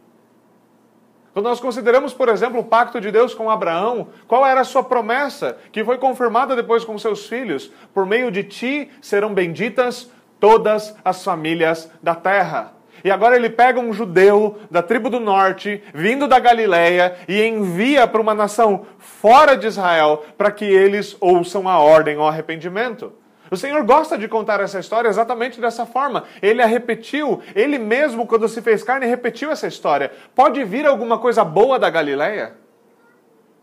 Quando 1.33 1.47
nós 1.47 1.59
consideramos, 1.59 2.13
por 2.13 2.29
exemplo, 2.29 2.59
o 2.59 2.63
pacto 2.63 3.01
de 3.01 3.11
Deus 3.11 3.33
com 3.33 3.49
Abraão, 3.49 4.09
qual 4.27 4.45
era 4.45 4.61
a 4.61 4.63
sua 4.63 4.83
promessa, 4.83 5.57
que 5.71 5.83
foi 5.83 5.97
confirmada 5.97 6.55
depois 6.55 6.85
com 6.85 6.95
seus 6.99 7.25
filhos? 7.25 7.71
Por 7.91 8.05
meio 8.05 8.31
de 8.31 8.43
ti 8.43 8.91
serão 9.01 9.33
benditas 9.33 10.11
todas 10.39 10.95
as 11.03 11.23
famílias 11.23 11.89
da 12.03 12.13
terra. 12.13 12.73
E 13.03 13.09
agora 13.09 13.35
ele 13.35 13.49
pega 13.49 13.79
um 13.79 13.91
judeu 13.91 14.59
da 14.69 14.83
tribo 14.83 15.09
do 15.09 15.19
norte, 15.19 15.83
vindo 15.91 16.27
da 16.27 16.37
Galileia, 16.37 17.15
e 17.27 17.43
envia 17.43 18.07
para 18.07 18.21
uma 18.21 18.35
nação 18.35 18.85
fora 18.99 19.57
de 19.57 19.65
Israel 19.65 20.23
para 20.37 20.51
que 20.51 20.63
eles 20.63 21.17
ouçam 21.19 21.67
a 21.67 21.79
ordem 21.79 22.15
ao 22.15 22.27
arrependimento. 22.27 23.11
O 23.53 23.55
Senhor 23.55 23.83
gosta 23.83 24.17
de 24.17 24.27
contar 24.27 24.59
essa 24.61 24.79
história 24.79 25.07
exatamente 25.07 25.61
dessa 25.61 25.85
forma. 25.85 26.23
Ele 26.41 26.59
a 26.59 26.65
repetiu, 26.65 27.39
ele 27.53 27.77
mesmo, 27.77 28.25
quando 28.25 28.49
se 28.49 28.63
fez 28.63 28.81
carne, 28.81 29.05
repetiu 29.05 29.51
essa 29.51 29.67
história. 29.67 30.11
Pode 30.33 30.63
vir 30.63 30.87
alguma 30.87 31.19
coisa 31.19 31.45
boa 31.45 31.77
da 31.77 31.87
Galileia? 31.87 32.55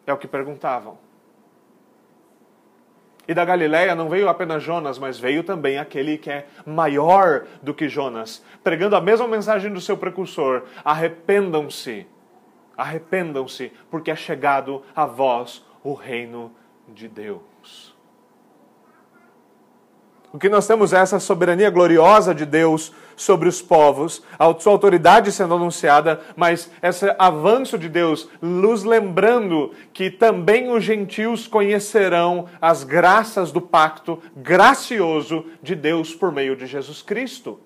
É 0.07 0.13
o 0.13 0.17
que 0.17 0.29
perguntavam. 0.29 0.97
E 3.27 3.35
da 3.35 3.45
Galiléia 3.45 3.97
não 3.97 4.09
veio 4.09 4.29
apenas 4.29 4.63
Jonas, 4.63 4.97
mas 4.97 5.19
veio 5.19 5.43
também 5.43 5.77
aquele 5.77 6.17
que 6.17 6.31
é 6.31 6.47
maior 6.65 7.47
do 7.61 7.75
que 7.75 7.89
Jonas, 7.89 8.45
pregando 8.63 8.95
a 8.95 9.01
mesma 9.01 9.27
mensagem 9.27 9.73
do 9.73 9.81
seu 9.81 9.97
precursor: 9.97 10.67
arrependam-se, 10.85 12.07
arrependam-se, 12.77 13.73
porque 13.91 14.13
é 14.13 14.17
chegado 14.17 14.85
a 14.95 15.05
vós 15.05 15.67
o 15.83 15.95
reino 15.95 16.53
de 16.87 17.09
Deus. 17.09 17.50
O 20.33 20.39
que 20.39 20.49
nós 20.49 20.65
temos 20.67 20.93
é 20.93 20.99
essa 20.99 21.19
soberania 21.19 21.71
gloriosa 21.71 22.33
de 22.33 22.47
Deus 22.47 22.93
sobre 23.17 23.49
os 23.49 23.61
povos, 23.61 24.23
a 24.39 24.55
sua 24.61 24.73
autoridade 24.73 25.33
sendo 25.33 25.55
anunciada, 25.55 26.21
mas 26.37 26.71
esse 26.81 27.13
avanço 27.19 27.77
de 27.77 27.89
Deus 27.89 28.29
nos 28.41 28.85
lembrando 28.85 29.73
que 29.93 30.09
também 30.09 30.71
os 30.71 30.85
gentios 30.85 31.49
conhecerão 31.49 32.47
as 32.61 32.85
graças 32.85 33.51
do 33.51 33.61
pacto 33.61 34.23
gracioso 34.37 35.47
de 35.61 35.75
Deus 35.75 36.15
por 36.15 36.31
meio 36.31 36.55
de 36.55 36.65
Jesus 36.65 37.03
Cristo. 37.03 37.59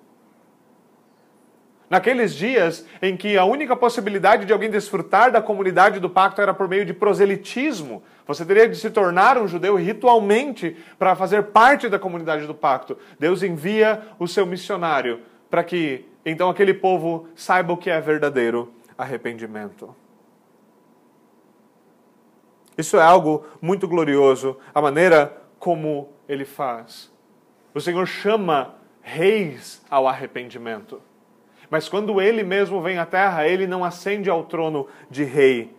Naqueles 1.87 2.33
dias 2.33 2.83
em 2.99 3.15
que 3.15 3.37
a 3.37 3.45
única 3.45 3.75
possibilidade 3.75 4.45
de 4.45 4.51
alguém 4.51 4.71
desfrutar 4.71 5.31
da 5.31 5.39
comunidade 5.39 5.99
do 5.99 6.09
pacto 6.09 6.41
era 6.41 6.53
por 6.53 6.67
meio 6.67 6.83
de 6.83 6.95
proselitismo, 6.95 8.01
você 8.27 8.43
teria 8.43 8.67
de 8.67 8.75
se 8.75 8.89
tornar 8.89 9.37
um 9.37 9.47
judeu 9.47 9.75
ritualmente 9.75 10.75
para 10.97 11.15
fazer 11.15 11.43
parte 11.43 11.87
da 11.87 11.99
comunidade 11.99 12.47
do 12.47 12.55
pacto. 12.55 12.97
Deus 13.19 13.43
envia 13.43 14.01
o 14.17 14.27
seu 14.27 14.45
missionário 14.45 15.21
para 15.49 15.63
que 15.63 16.05
então 16.25 16.49
aquele 16.49 16.73
povo 16.73 17.27
saiba 17.35 17.73
o 17.73 17.77
que 17.77 17.89
é 17.89 18.01
verdadeiro 18.01 18.73
arrependimento. 18.97 19.95
Isso 22.77 22.97
é 22.97 23.03
algo 23.03 23.45
muito 23.61 23.87
glorioso, 23.87 24.57
a 24.73 24.81
maneira 24.81 25.41
como 25.59 26.09
ele 26.27 26.45
faz. 26.45 27.11
O 27.73 27.79
Senhor 27.79 28.05
chama 28.05 28.75
reis 29.01 29.83
ao 29.89 30.07
arrependimento. 30.07 31.01
Mas 31.69 31.87
quando 31.87 32.19
ele 32.19 32.43
mesmo 32.43 32.81
vem 32.81 32.97
à 32.97 33.05
terra, 33.05 33.47
ele 33.47 33.67
não 33.67 33.83
ascende 33.83 34.29
ao 34.29 34.43
trono 34.43 34.87
de 35.09 35.23
rei 35.23 35.75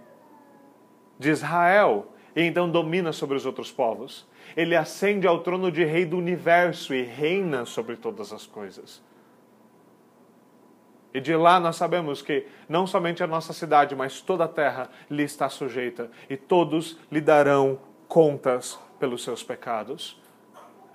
de 1.19 1.31
Israel 1.31 2.13
e 2.37 2.43
então 2.43 2.71
domina 2.71 3.13
sobre 3.13 3.35
os 3.35 3.47
outros 3.47 3.73
povos. 3.73 4.27
Ele 4.55 4.77
ascende 4.77 5.27
ao 5.27 5.41
trono 5.41 5.73
de 5.73 5.83
rei 5.85 6.05
do 6.05 6.19
universo 6.19 6.95
e 6.95 7.03
reina 7.03 7.65
sobre 7.65 7.97
todas 7.97 8.31
as 8.31 8.47
coisas. 8.47 9.03
E 11.15 11.21
de 11.21 11.35
lá 11.35 11.59
nós 11.59 11.77
sabemos 11.77 12.21
que 12.21 12.47
não 12.69 12.87
somente 12.87 13.25
a 13.25 13.27
nossa 13.27 13.55
cidade, 13.55 13.97
mas 13.97 14.21
toda 14.21 14.45
a 14.45 14.49
terra 14.49 14.91
lhe 15.11 15.23
está 15.23 15.49
sujeita, 15.49 16.11
e 16.29 16.37
todos 16.37 16.99
lhe 17.11 17.23
darão 17.23 17.79
contas 18.07 18.79
pelos 19.01 19.25
seus 19.25 19.43
pecados. 19.43 20.21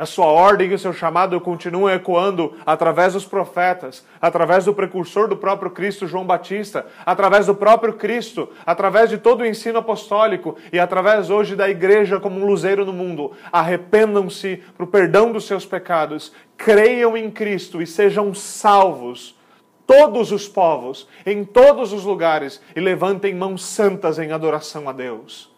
A 0.01 0.05
sua 0.07 0.25
ordem 0.25 0.71
e 0.71 0.73
o 0.73 0.79
seu 0.79 0.93
chamado 0.93 1.39
continuam 1.39 1.87
ecoando 1.87 2.55
através 2.65 3.13
dos 3.13 3.23
profetas, 3.23 4.03
através 4.19 4.65
do 4.65 4.73
precursor 4.73 5.27
do 5.27 5.37
próprio 5.37 5.69
Cristo, 5.69 6.07
João 6.07 6.25
Batista, 6.25 6.87
através 7.05 7.45
do 7.45 7.53
próprio 7.53 7.93
Cristo, 7.93 8.49
através 8.65 9.11
de 9.11 9.19
todo 9.19 9.41
o 9.41 9.45
ensino 9.45 9.77
apostólico 9.77 10.57
e 10.73 10.79
através 10.79 11.29
hoje 11.29 11.55
da 11.55 11.69
igreja 11.69 12.19
como 12.19 12.41
um 12.41 12.47
luzeiro 12.47 12.83
no 12.83 12.91
mundo. 12.91 13.33
Arrependam-se 13.51 14.63
para 14.75 14.85
o 14.85 14.87
perdão 14.87 15.31
dos 15.31 15.45
seus 15.45 15.67
pecados, 15.67 16.33
creiam 16.57 17.15
em 17.15 17.29
Cristo 17.29 17.79
e 17.79 17.85
sejam 17.85 18.33
salvos 18.33 19.37
todos 19.85 20.31
os 20.31 20.47
povos, 20.47 21.07
em 21.23 21.43
todos 21.43 21.93
os 21.93 22.05
lugares, 22.05 22.59
e 22.75 22.79
levantem 22.79 23.35
mãos 23.35 23.63
santas 23.63 24.17
em 24.17 24.31
adoração 24.31 24.89
a 24.89 24.93
Deus. 24.93 25.53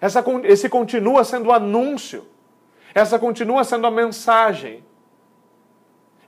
Essa, 0.00 0.24
esse 0.44 0.68
continua 0.68 1.24
sendo 1.24 1.48
o 1.48 1.52
anúncio 1.52 2.29
essa 2.94 3.18
continua 3.18 3.64
sendo 3.64 3.86
a 3.86 3.90
mensagem. 3.90 4.82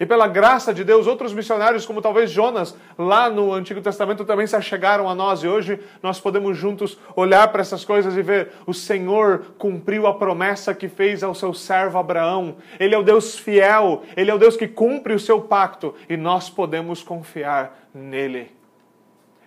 E 0.03 0.07
pela 0.07 0.27
graça 0.27 0.75
de 0.75 0.83
Deus, 0.83 1.07
outros 1.07 1.33
missionários, 1.33 1.87
como 1.87 2.03
talvez 2.03 2.29
Jonas, 2.29 2.77
lá 2.99 3.31
no 3.31 3.53
Antigo 3.53 3.81
Testamento, 3.81 4.25
também 4.25 4.49
se 4.49 4.57
achegaram 4.57 5.09
a 5.09 5.15
nós. 5.15 5.45
E 5.45 5.47
hoje 5.47 5.79
nós 6.03 6.19
podemos 6.19 6.59
juntos 6.59 6.99
olhar 7.15 7.47
para 7.53 7.61
essas 7.61 7.85
coisas 7.85 8.17
e 8.17 8.21
ver: 8.23 8.51
o 8.67 8.75
Senhor 8.75 9.55
cumpriu 9.59 10.09
a 10.09 10.15
promessa 10.15 10.75
que 10.75 10.89
fez 10.89 11.23
ao 11.23 11.37
seu 11.37 11.55
servo 11.55 11.99
Abraão. 11.99 12.57
Ele 12.81 12.97
é 12.97 12.99
o 12.99 13.05
Deus 13.05 13.39
fiel, 13.39 14.03
ele 14.17 14.29
é 14.29 14.35
o 14.35 14.39
Deus 14.39 14.57
que 14.57 14.67
cumpre 14.67 15.15
o 15.15 15.21
seu 15.21 15.41
pacto 15.41 15.95
e 16.09 16.17
nós 16.17 16.51
podemos 16.51 17.01
confiar 17.01 17.89
nele. 17.95 18.51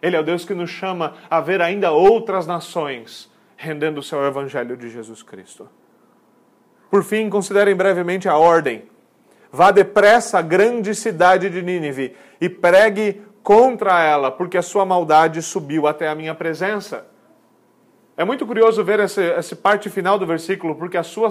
Ele 0.02 0.16
é 0.16 0.20
o 0.22 0.24
Deus 0.24 0.46
que 0.46 0.54
nos 0.54 0.70
chama 0.70 1.16
a 1.30 1.42
ver 1.42 1.62
ainda 1.62 1.92
outras 1.92 2.48
nações 2.48 3.30
rendendo 3.58 3.98
o 3.98 4.04
seu 4.04 4.24
evangelho 4.24 4.78
de 4.78 4.90
Jesus 4.90 5.22
Cristo. 5.22 5.68
Por 6.96 7.04
fim, 7.04 7.30
considerem 7.30 7.76
brevemente 7.76 8.30
a 8.30 8.38
ordem. 8.38 8.84
Vá 9.52 9.70
depressa 9.70 10.40
à 10.40 10.42
grande 10.42 10.96
cidade 10.96 11.50
de 11.50 11.62
Nínive 11.62 12.16
e 12.40 12.48
pregue 12.48 13.22
contra 13.44 14.02
ela, 14.02 14.32
porque 14.32 14.58
a 14.58 14.62
sua 14.62 14.86
maldade 14.86 15.42
subiu 15.42 15.88
até 15.88 16.08
a 16.08 16.16
minha 16.16 16.34
presença. 16.34 17.06
É 18.16 18.24
muito 18.24 18.46
curioso 18.46 18.82
ver 18.82 19.02
essa, 19.02 19.22
essa 19.22 19.58
parte 19.58 19.90
final 19.90 20.18
do 20.18 20.26
versículo, 20.26 20.74
porque 20.74 20.96
a 20.96 21.04
sua, 21.04 21.28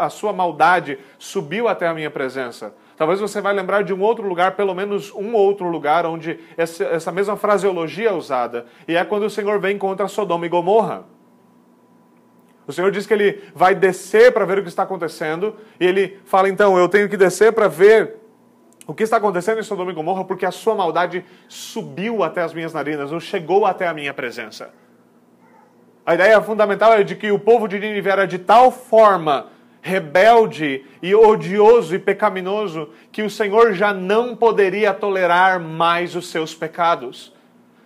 a 0.00 0.10
sua 0.10 0.32
maldade 0.32 0.98
subiu 1.16 1.68
até 1.68 1.86
a 1.86 1.94
minha 1.94 2.10
presença. 2.10 2.74
Talvez 2.96 3.20
você 3.20 3.40
vai 3.40 3.54
lembrar 3.54 3.84
de 3.84 3.94
um 3.94 4.00
outro 4.00 4.26
lugar, 4.26 4.56
pelo 4.56 4.74
menos 4.74 5.12
um 5.14 5.32
outro 5.34 5.68
lugar, 5.68 6.04
onde 6.06 6.40
essa, 6.56 6.82
essa 6.86 7.12
mesma 7.12 7.36
fraseologia 7.36 8.08
é 8.08 8.12
usada. 8.12 8.66
E 8.88 8.96
é 8.96 9.04
quando 9.04 9.26
o 9.26 9.30
Senhor 9.30 9.60
vem 9.60 9.78
contra 9.78 10.08
Sodoma 10.08 10.44
e 10.44 10.48
Gomorra. 10.48 11.13
O 12.66 12.72
Senhor 12.72 12.90
diz 12.90 13.06
que 13.06 13.12
ele 13.12 13.42
vai 13.54 13.74
descer 13.74 14.32
para 14.32 14.44
ver 14.44 14.58
o 14.58 14.62
que 14.62 14.68
está 14.68 14.84
acontecendo, 14.84 15.56
e 15.78 15.86
ele 15.86 16.18
fala 16.24 16.48
então: 16.48 16.78
Eu 16.78 16.88
tenho 16.88 17.08
que 17.08 17.16
descer 17.16 17.52
para 17.52 17.68
ver 17.68 18.16
o 18.86 18.94
que 18.94 19.02
está 19.02 19.16
acontecendo 19.16 19.60
em 19.60 19.62
Sodoma 19.62 19.90
e 19.90 19.94
Gomorra, 19.94 20.24
porque 20.24 20.46
a 20.46 20.50
sua 20.50 20.74
maldade 20.74 21.24
subiu 21.48 22.22
até 22.22 22.42
as 22.42 22.52
minhas 22.52 22.72
narinas, 22.72 23.12
ou 23.12 23.20
chegou 23.20 23.66
até 23.66 23.86
a 23.86 23.94
minha 23.94 24.12
presença. 24.12 24.70
A 26.06 26.14
ideia 26.14 26.40
fundamental 26.42 26.92
é 26.92 27.02
de 27.02 27.16
que 27.16 27.30
o 27.32 27.38
povo 27.38 27.66
de 27.66 27.78
Nínive 27.78 28.10
era 28.10 28.26
de 28.26 28.38
tal 28.38 28.70
forma 28.70 29.48
rebelde 29.80 30.84
e 31.02 31.14
odioso 31.14 31.94
e 31.94 31.98
pecaminoso 31.98 32.90
que 33.12 33.22
o 33.22 33.28
Senhor 33.28 33.74
já 33.74 33.92
não 33.92 34.34
poderia 34.34 34.94
tolerar 34.94 35.60
mais 35.60 36.14
os 36.14 36.28
seus 36.28 36.54
pecados, 36.54 37.34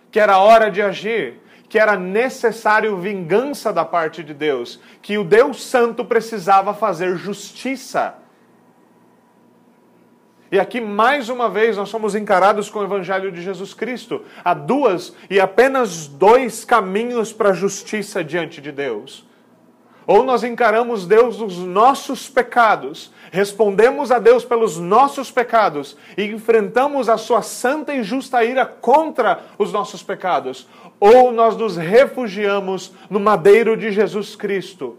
que 0.09 0.19
era 0.19 0.39
hora 0.39 0.69
de 0.69 0.81
agir 0.81 1.39
que 1.69 1.77
era 1.77 1.95
necessário 1.95 2.97
vingança 2.97 3.71
da 3.71 3.85
parte 3.85 4.23
de 4.23 4.33
Deus, 4.33 4.79
que 5.01 5.19
o 5.19 5.23
Deus 5.23 5.63
Santo 5.63 6.03
precisava 6.03 6.73
fazer 6.73 7.15
justiça. 7.15 8.15
E 10.51 10.59
aqui, 10.59 10.81
mais 10.81 11.29
uma 11.29 11.47
vez, 11.47 11.77
nós 11.77 11.89
somos 11.89 12.15
encarados 12.15 12.71
com 12.71 12.79
o 12.79 12.83
Evangelho 12.83 13.31
de 13.31 13.39
Jesus 13.39 13.75
Cristo. 13.75 14.25
Há 14.43 14.55
duas 14.55 15.13
e 15.29 15.39
apenas 15.39 16.07
dois 16.07 16.65
caminhos 16.65 17.31
para 17.31 17.49
a 17.49 17.53
justiça 17.53 18.23
diante 18.23 18.59
de 18.59 18.71
Deus. 18.71 19.29
Ou 20.07 20.23
nós 20.23 20.43
encaramos 20.43 21.05
Deus 21.05 21.37
nos 21.37 21.59
nossos 21.59 22.27
pecados, 22.27 23.13
respondemos 23.31 24.11
a 24.11 24.17
Deus 24.17 24.43
pelos 24.43 24.79
nossos 24.79 25.29
pecados 25.29 25.95
e 26.17 26.23
enfrentamos 26.23 27.07
a 27.07 27.15
sua 27.15 27.43
santa 27.43 27.93
e 27.93 28.01
justa 28.01 28.43
ira 28.43 28.65
contra 28.65 29.41
os 29.55 29.71
nossos 29.71 30.01
pecados, 30.01 30.67
ou 30.99 31.31
nós 31.31 31.55
nos 31.55 31.77
refugiamos 31.77 32.93
no 33.09 33.19
madeiro 33.19 33.77
de 33.77 33.91
Jesus 33.91 34.35
Cristo. 34.35 34.97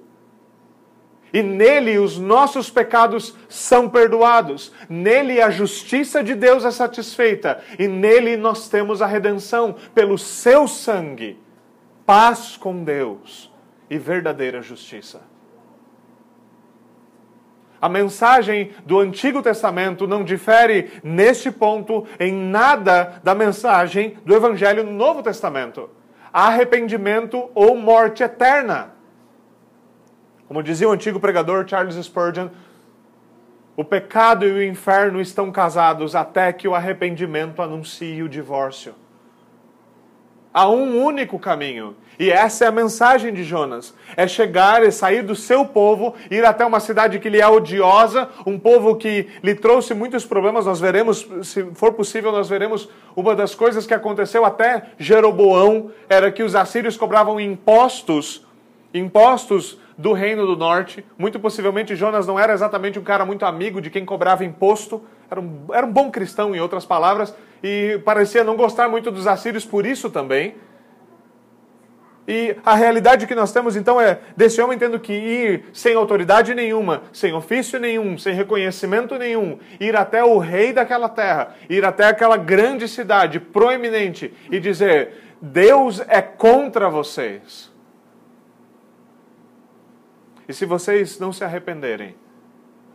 E 1.32 1.42
nele 1.42 1.98
os 1.98 2.18
nossos 2.18 2.70
pecados 2.70 3.36
são 3.48 3.88
perdoados, 3.88 4.72
nele 4.88 5.40
a 5.40 5.50
justiça 5.50 6.24
de 6.24 6.34
Deus 6.34 6.64
é 6.64 6.70
satisfeita, 6.72 7.62
e 7.78 7.86
nele 7.86 8.36
nós 8.36 8.68
temos 8.68 9.00
a 9.00 9.06
redenção 9.06 9.76
pelo 9.94 10.18
seu 10.18 10.66
sangue, 10.66 11.38
paz 12.04 12.56
com 12.56 12.82
Deus 12.82 13.52
e 13.88 13.96
verdadeira 13.96 14.60
justiça. 14.60 15.29
A 17.80 17.88
mensagem 17.88 18.72
do 18.84 18.98
Antigo 18.98 19.42
Testamento 19.42 20.06
não 20.06 20.22
difere, 20.22 20.90
neste 21.02 21.50
ponto, 21.50 22.06
em 22.18 22.32
nada 22.32 23.20
da 23.24 23.34
mensagem 23.34 24.18
do 24.24 24.34
Evangelho 24.34 24.84
no 24.84 24.92
Novo 24.92 25.22
Testamento. 25.22 25.88
arrependimento 26.32 27.50
ou 27.54 27.76
morte 27.76 28.22
eterna. 28.22 28.92
Como 30.46 30.62
dizia 30.62 30.88
o 30.88 30.92
antigo 30.92 31.18
pregador 31.18 31.66
Charles 31.66 31.96
Spurgeon, 31.96 32.48
o 33.76 33.84
pecado 33.84 34.44
e 34.44 34.52
o 34.52 34.62
inferno 34.62 35.20
estão 35.20 35.50
casados 35.50 36.14
até 36.14 36.52
que 36.52 36.68
o 36.68 36.74
arrependimento 36.74 37.62
anuncie 37.62 38.22
o 38.22 38.28
divórcio. 38.28 38.94
Há 40.52 40.68
um 40.68 41.02
único 41.04 41.38
caminho. 41.38 41.94
E 42.18 42.30
essa 42.30 42.64
é 42.64 42.68
a 42.68 42.72
mensagem 42.72 43.32
de 43.32 43.44
Jonas: 43.44 43.94
é 44.16 44.26
chegar 44.26 44.82
e 44.82 44.90
sair 44.90 45.22
do 45.22 45.34
seu 45.36 45.64
povo, 45.64 46.14
ir 46.30 46.44
até 46.44 46.66
uma 46.66 46.80
cidade 46.80 47.18
que 47.18 47.30
lhe 47.30 47.40
é 47.40 47.48
odiosa, 47.48 48.28
um 48.44 48.58
povo 48.58 48.96
que 48.96 49.28
lhe 49.42 49.54
trouxe 49.54 49.94
muitos 49.94 50.26
problemas. 50.26 50.66
Nós 50.66 50.80
veremos, 50.80 51.26
se 51.42 51.64
for 51.74 51.92
possível, 51.92 52.32
nós 52.32 52.48
veremos 52.48 52.88
uma 53.14 53.34
das 53.34 53.54
coisas 53.54 53.86
que 53.86 53.94
aconteceu 53.94 54.44
até 54.44 54.88
Jeroboão 54.98 55.90
era 56.08 56.30
que 56.32 56.42
os 56.42 56.54
assírios 56.54 56.96
cobravam 56.96 57.40
impostos, 57.40 58.44
impostos 58.92 59.78
do 59.96 60.12
reino 60.12 60.46
do 60.46 60.56
norte. 60.56 61.04
Muito 61.16 61.38
possivelmente 61.38 61.94
Jonas 61.94 62.26
não 62.26 62.38
era 62.38 62.52
exatamente 62.52 62.98
um 62.98 63.02
cara 63.02 63.24
muito 63.24 63.46
amigo 63.46 63.80
de 63.80 63.88
quem 63.88 64.04
cobrava 64.04 64.44
imposto, 64.44 65.02
era 65.30 65.40
um, 65.40 65.66
era 65.72 65.86
um 65.86 65.92
bom 65.92 66.10
cristão, 66.10 66.54
em 66.54 66.60
outras 66.60 66.84
palavras, 66.84 67.34
e 67.62 68.00
parecia 68.04 68.44
não 68.44 68.56
gostar 68.56 68.88
muito 68.88 69.10
dos 69.10 69.26
assírios 69.26 69.64
por 69.64 69.86
isso 69.86 70.10
também. 70.10 70.54
E 72.28 72.56
a 72.64 72.76
realidade 72.76 73.26
que 73.26 73.34
nós 73.34 73.52
temos 73.52 73.74
então 73.74 74.00
é 74.00 74.20
desse 74.36 74.60
homem 74.60 74.78
tendo 74.78 75.00
que 75.00 75.12
ir 75.12 75.64
sem 75.72 75.96
autoridade 75.96 76.54
nenhuma, 76.54 77.02
sem 77.12 77.32
ofício 77.32 77.80
nenhum, 77.80 78.16
sem 78.16 78.34
reconhecimento 78.34 79.18
nenhum, 79.18 79.58
ir 79.80 79.96
até 79.96 80.22
o 80.22 80.38
rei 80.38 80.72
daquela 80.72 81.08
terra, 81.08 81.56
ir 81.68 81.84
até 81.84 82.04
aquela 82.04 82.36
grande 82.36 82.86
cidade 82.86 83.40
proeminente 83.40 84.32
e 84.50 84.60
dizer: 84.60 85.34
Deus 85.42 86.00
é 86.06 86.22
contra 86.22 86.88
vocês. 86.88 87.70
E 90.48 90.52
se 90.52 90.64
vocês 90.66 91.18
não 91.18 91.32
se 91.32 91.42
arrependerem, 91.42 92.14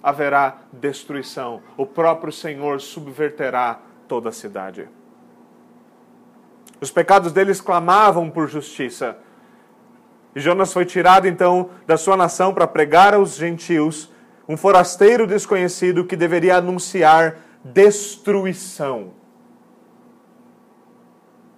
haverá 0.04 0.60
destruição. 0.72 1.62
O 1.76 1.86
próprio 1.86 2.32
Senhor 2.32 2.80
subverterá 2.80 3.80
toda 4.08 4.30
a 4.30 4.32
cidade. 4.32 4.88
Os 6.80 6.92
pecados 6.92 7.32
deles 7.32 7.62
clamavam 7.62 8.30
por 8.30 8.48
justiça. 8.48 9.18
E 10.36 10.40
Jonas 10.40 10.74
foi 10.74 10.86
tirado 10.86 11.28
então 11.28 11.70
da 11.88 11.98
sua 11.98 12.18
nação 12.18 12.54
para 12.54 12.68
pregar 12.68 13.14
aos 13.14 13.36
gentios, 13.36 14.12
um 14.48 14.58
forasteiro 14.58 15.26
desconhecido 15.26 16.06
que 16.06 16.16
deveria 16.16 16.58
anunciar 16.58 17.38
destruição. 17.64 19.14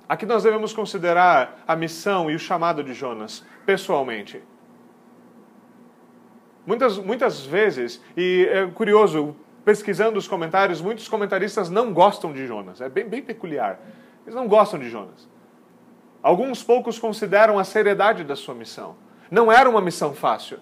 Aqui 0.07 0.25
nós 0.25 0.43
devemos 0.43 0.71
considerar 0.71 1.63
a 1.67 1.75
missão 1.75 2.31
e 2.31 2.35
o 2.35 2.39
chamado 2.39 2.81
de 2.81 2.93
Jonas, 2.93 3.43
pessoalmente. 3.65 4.41
Muitas, 6.65 6.97
muitas 6.97 7.45
vezes, 7.45 8.01
e 8.15 8.47
é 8.49 8.67
curioso, 8.67 9.35
pesquisando 9.67 10.17
os 10.17 10.29
comentários, 10.29 10.79
muitos 10.79 11.09
comentaristas 11.09 11.69
não 11.69 11.91
gostam 11.91 12.31
de 12.31 12.47
Jonas. 12.47 12.79
É 12.79 12.87
bem, 12.87 13.03
bem 13.03 13.21
peculiar. 13.21 13.77
Eles 14.25 14.33
não 14.33 14.47
gostam 14.47 14.79
de 14.79 14.89
Jonas. 14.89 15.27
Alguns 16.23 16.63
poucos 16.63 16.97
consideram 16.97 17.59
a 17.59 17.65
seriedade 17.65 18.23
da 18.23 18.33
sua 18.33 18.55
missão. 18.55 18.95
Não 19.29 19.51
era 19.51 19.69
uma 19.69 19.81
missão 19.81 20.13
fácil. 20.13 20.59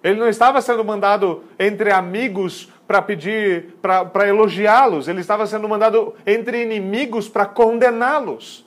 Ele 0.00 0.16
não 0.16 0.28
estava 0.28 0.60
sendo 0.60 0.84
mandado 0.84 1.42
entre 1.58 1.90
amigos 1.90 2.72
para 2.86 3.02
pedir, 3.02 3.74
para 3.82 4.28
elogiá-los. 4.28 5.08
Ele 5.08 5.20
estava 5.20 5.44
sendo 5.44 5.68
mandado 5.68 6.14
entre 6.24 6.62
inimigos 6.62 7.28
para 7.28 7.46
condená-los. 7.46 8.64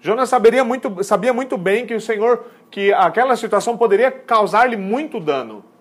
Jonas 0.00 0.30
saberia 0.30 0.64
muito, 0.64 1.04
sabia 1.04 1.34
muito 1.34 1.58
bem 1.58 1.84
que 1.84 1.94
o 1.94 2.00
Senhor, 2.00 2.46
que 2.70 2.90
aquela 2.90 3.36
situação 3.36 3.76
poderia 3.76 4.10
causar-lhe 4.10 4.78
muito 4.78 5.20
dano. 5.20 5.71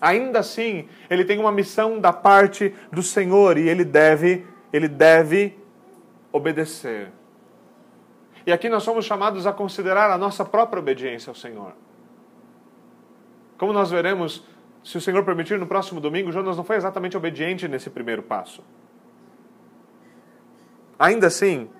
Ainda 0.00 0.40
assim, 0.40 0.88
ele 1.08 1.24
tem 1.24 1.38
uma 1.38 1.52
missão 1.52 2.00
da 2.00 2.12
parte 2.12 2.74
do 2.92 3.02
Senhor 3.02 3.56
e 3.56 3.68
ele 3.68 3.84
deve, 3.84 4.46
ele 4.72 4.88
deve 4.88 5.56
obedecer. 6.32 7.10
E 8.46 8.52
aqui 8.52 8.68
nós 8.68 8.82
somos 8.82 9.04
chamados 9.04 9.46
a 9.46 9.52
considerar 9.52 10.10
a 10.10 10.18
nossa 10.18 10.44
própria 10.44 10.80
obediência 10.80 11.30
ao 11.30 11.34
Senhor. 11.34 11.72
Como 13.56 13.72
nós 13.72 13.90
veremos, 13.90 14.44
se 14.82 14.98
o 14.98 15.00
Senhor 15.00 15.24
permitir, 15.24 15.58
no 15.58 15.66
próximo 15.66 16.00
domingo, 16.00 16.30
Jonas 16.30 16.56
não 16.56 16.64
foi 16.64 16.76
exatamente 16.76 17.16
obediente 17.16 17.66
nesse 17.66 17.88
primeiro 17.88 18.22
passo. 18.22 18.62
Ainda 20.98 21.28
assim, 21.28 21.70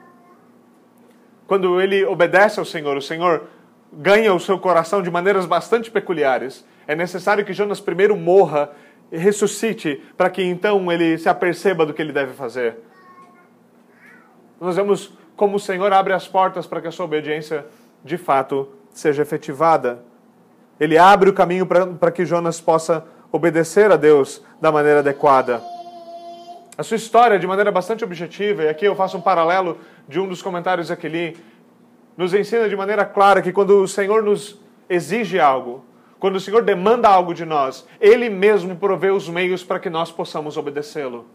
quando 1.46 1.80
ele 1.80 2.04
obedece 2.04 2.58
ao 2.58 2.64
Senhor, 2.64 2.96
o 2.96 3.02
Senhor 3.02 3.48
ganha 3.92 4.32
o 4.32 4.40
seu 4.40 4.58
coração 4.58 5.02
de 5.02 5.10
maneiras 5.10 5.46
bastante 5.46 5.90
peculiares. 5.90 6.64
É 6.86 6.94
necessário 6.94 7.44
que 7.44 7.52
Jonas 7.52 7.80
primeiro 7.80 8.16
morra 8.16 8.70
e 9.10 9.18
ressuscite 9.18 10.02
para 10.16 10.30
que 10.30 10.42
então 10.42 10.90
ele 10.90 11.16
se 11.18 11.28
aperceba 11.28 11.86
do 11.86 11.94
que 11.94 12.02
ele 12.02 12.12
deve 12.12 12.32
fazer. 12.32 12.76
Nós 14.60 14.76
vemos 14.76 15.12
como 15.36 15.56
o 15.56 15.60
Senhor 15.60 15.92
abre 15.92 16.12
as 16.12 16.28
portas 16.28 16.66
para 16.66 16.80
que 16.80 16.88
a 16.88 16.92
sua 16.92 17.04
obediência 17.04 17.66
de 18.04 18.16
fato 18.16 18.68
seja 18.90 19.22
efetivada. 19.22 20.02
Ele 20.78 20.98
abre 20.98 21.30
o 21.30 21.32
caminho 21.32 21.66
para 21.66 22.10
que 22.10 22.24
Jonas 22.24 22.60
possa 22.60 23.04
obedecer 23.30 23.90
a 23.90 23.96
Deus 23.96 24.44
da 24.60 24.70
maneira 24.70 25.00
adequada. 25.00 25.62
A 26.76 26.82
sua 26.82 26.96
história, 26.96 27.38
de 27.38 27.46
maneira 27.46 27.70
bastante 27.70 28.02
objetiva, 28.02 28.64
e 28.64 28.68
aqui 28.68 28.84
eu 28.84 28.96
faço 28.96 29.16
um 29.16 29.20
paralelo 29.20 29.78
de 30.08 30.18
um 30.18 30.26
dos 30.26 30.42
comentários 30.42 30.90
li, 31.04 31.36
nos 32.16 32.34
ensina 32.34 32.68
de 32.68 32.76
maneira 32.76 33.04
clara 33.04 33.40
que 33.40 33.52
quando 33.52 33.80
o 33.82 33.88
Senhor 33.88 34.22
nos 34.22 34.60
exige 34.88 35.38
algo, 35.38 35.84
quando 36.24 36.36
o 36.36 36.40
Senhor 36.40 36.62
demanda 36.62 37.06
algo 37.06 37.34
de 37.34 37.44
nós, 37.44 37.86
Ele 38.00 38.30
mesmo 38.30 38.76
provê 38.76 39.10
os 39.10 39.28
meios 39.28 39.62
para 39.62 39.78
que 39.78 39.90
nós 39.90 40.10
possamos 40.10 40.56
obedecê-lo. 40.56 41.26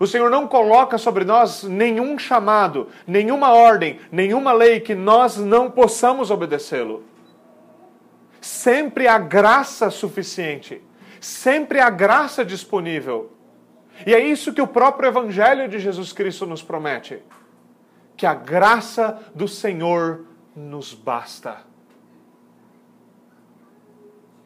O 0.00 0.06
Senhor 0.06 0.30
não 0.30 0.48
coloca 0.48 0.96
sobre 0.96 1.26
nós 1.26 1.62
nenhum 1.62 2.18
chamado, 2.18 2.88
nenhuma 3.06 3.52
ordem, 3.52 4.00
nenhuma 4.10 4.50
lei 4.50 4.80
que 4.80 4.94
nós 4.94 5.36
não 5.36 5.70
possamos 5.70 6.30
obedecê-lo. 6.30 7.04
Sempre 8.40 9.06
há 9.06 9.18
graça 9.18 9.90
suficiente, 9.90 10.82
sempre 11.20 11.78
há 11.78 11.90
graça 11.90 12.42
disponível 12.42 13.30
e 14.06 14.14
é 14.14 14.18
isso 14.18 14.54
que 14.54 14.62
o 14.62 14.66
próprio 14.66 15.08
Evangelho 15.08 15.68
de 15.68 15.78
Jesus 15.78 16.14
Cristo 16.14 16.46
nos 16.46 16.62
promete: 16.62 17.22
que 18.16 18.24
a 18.24 18.32
graça 18.32 19.20
do 19.34 19.46
Senhor 19.46 20.24
nos 20.56 20.94
basta. 20.94 21.70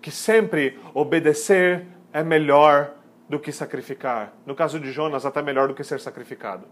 Que 0.07 0.13
sempre 0.13 0.79
obedecer 0.95 1.85
é 2.13 2.23
melhor 2.23 2.93
do 3.29 3.41
que 3.41 3.51
sacrificar. 3.51 4.35
No 4.47 4.55
caso 4.55 4.79
de 4.79 4.93
Jonas, 4.93 5.27
até 5.27 5.43
melhor 5.43 5.67
do 5.67 5.75
que 5.75 5.83
ser 5.83 5.99
sacrificado. 5.99 6.65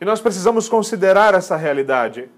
E 0.00 0.06
nós 0.06 0.22
precisamos 0.22 0.70
considerar 0.70 1.34
essa 1.34 1.54
realidade 1.54 2.30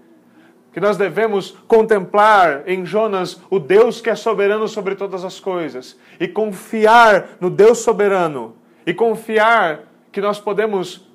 que 0.73 0.81
nós 0.81 0.97
devemos 0.97 1.51
contemplar 1.69 2.67
em 2.67 2.85
Jonas 2.85 3.39
o 3.49 3.59
Deus 3.59 4.01
que 4.01 4.09
é 4.09 4.15
soberano 4.15 4.67
sobre 4.67 4.95
todas 4.95 5.23
as 5.23 5.39
coisas 5.39 5.97
e 6.19 6.27
confiar 6.27 7.37
no 7.39 7.49
Deus 7.49 7.77
soberano 7.77 8.57
e 8.85 8.93
confiar 8.93 9.83
que 10.11 10.19
nós 10.19 10.37
podemos 10.37 11.09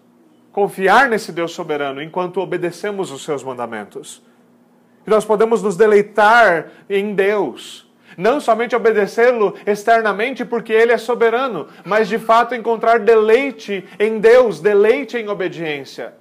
confiar 0.51 1.11
nesse 1.11 1.31
Deus 1.31 1.53
soberano 1.53 2.01
enquanto 2.01 2.41
obedecemos 2.41 3.11
os 3.11 3.23
seus 3.23 3.45
mandamentos. 3.45 4.30
Que 5.05 5.11
nós 5.11 5.25
podemos 5.25 5.63
nos 5.63 5.77
deleitar 5.77 6.69
em 6.89 7.15
Deus. 7.15 7.89
Não 8.17 8.41
somente 8.41 8.77
obedecê-lo 8.77 9.55
externamente 9.67 10.45
porque 10.45 10.73
ele 10.73 10.93
é 10.93 10.99
soberano, 10.99 11.69
mas 11.85 12.09
de 12.09 12.19
fato 12.19 12.55
encontrar 12.55 13.01
deleite 13.01 13.85
em 13.99 14.19
Deus, 14.19 14.61
deleite 14.61 15.17
em 15.17 15.29
obediência 15.29 16.20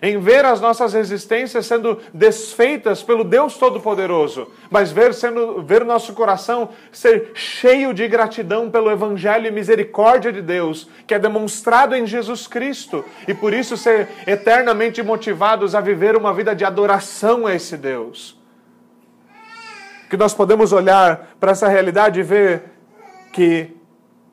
em 0.00 0.18
ver 0.18 0.44
as 0.44 0.60
nossas 0.60 0.92
resistências 0.92 1.66
sendo 1.66 1.98
desfeitas 2.12 3.02
pelo 3.02 3.24
Deus 3.24 3.56
Todo-Poderoso, 3.56 4.48
mas 4.70 4.92
ver, 4.92 5.12
sendo, 5.12 5.62
ver 5.62 5.84
nosso 5.84 6.12
coração 6.12 6.70
ser 6.92 7.32
cheio 7.34 7.92
de 7.92 8.06
gratidão 8.06 8.70
pelo 8.70 8.90
Evangelho 8.90 9.46
e 9.46 9.50
misericórdia 9.50 10.32
de 10.32 10.40
Deus, 10.40 10.88
que 11.06 11.14
é 11.14 11.18
demonstrado 11.18 11.94
em 11.94 12.06
Jesus 12.06 12.46
Cristo, 12.46 13.04
e 13.26 13.34
por 13.34 13.52
isso 13.52 13.76
ser 13.76 14.08
eternamente 14.26 15.02
motivados 15.02 15.74
a 15.74 15.80
viver 15.80 16.16
uma 16.16 16.32
vida 16.32 16.54
de 16.54 16.64
adoração 16.64 17.46
a 17.46 17.54
esse 17.54 17.76
Deus. 17.76 18.38
Que 20.08 20.16
nós 20.16 20.32
podemos 20.32 20.72
olhar 20.72 21.34
para 21.38 21.52
essa 21.52 21.68
realidade 21.68 22.20
e 22.20 22.22
ver 22.22 22.62
que 23.32 23.76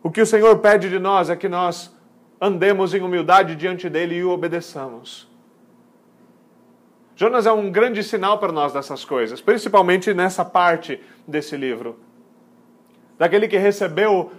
o 0.01 0.09
que 0.09 0.21
o 0.21 0.25
Senhor 0.25 0.59
pede 0.59 0.89
de 0.89 0.99
nós 0.99 1.29
é 1.29 1.35
que 1.35 1.49
nós 1.49 1.93
andemos 2.39 2.93
em 2.93 3.01
humildade 3.01 3.55
diante 3.55 3.89
dele 3.89 4.15
e 4.15 4.23
o 4.23 4.29
obedeçamos. 4.29 5.34
Jonas 7.15 7.45
é 7.45 7.51
um 7.51 7.71
grande 7.71 8.03
sinal 8.03 8.37
para 8.37 8.51
nós 8.51 8.73
dessas 8.73 9.05
coisas, 9.05 9.41
principalmente 9.41 10.13
nessa 10.13 10.43
parte 10.43 11.01
desse 11.27 11.55
livro. 11.55 11.97
Daquele 13.17 13.47
que 13.47 13.57
recebeu 13.57 14.31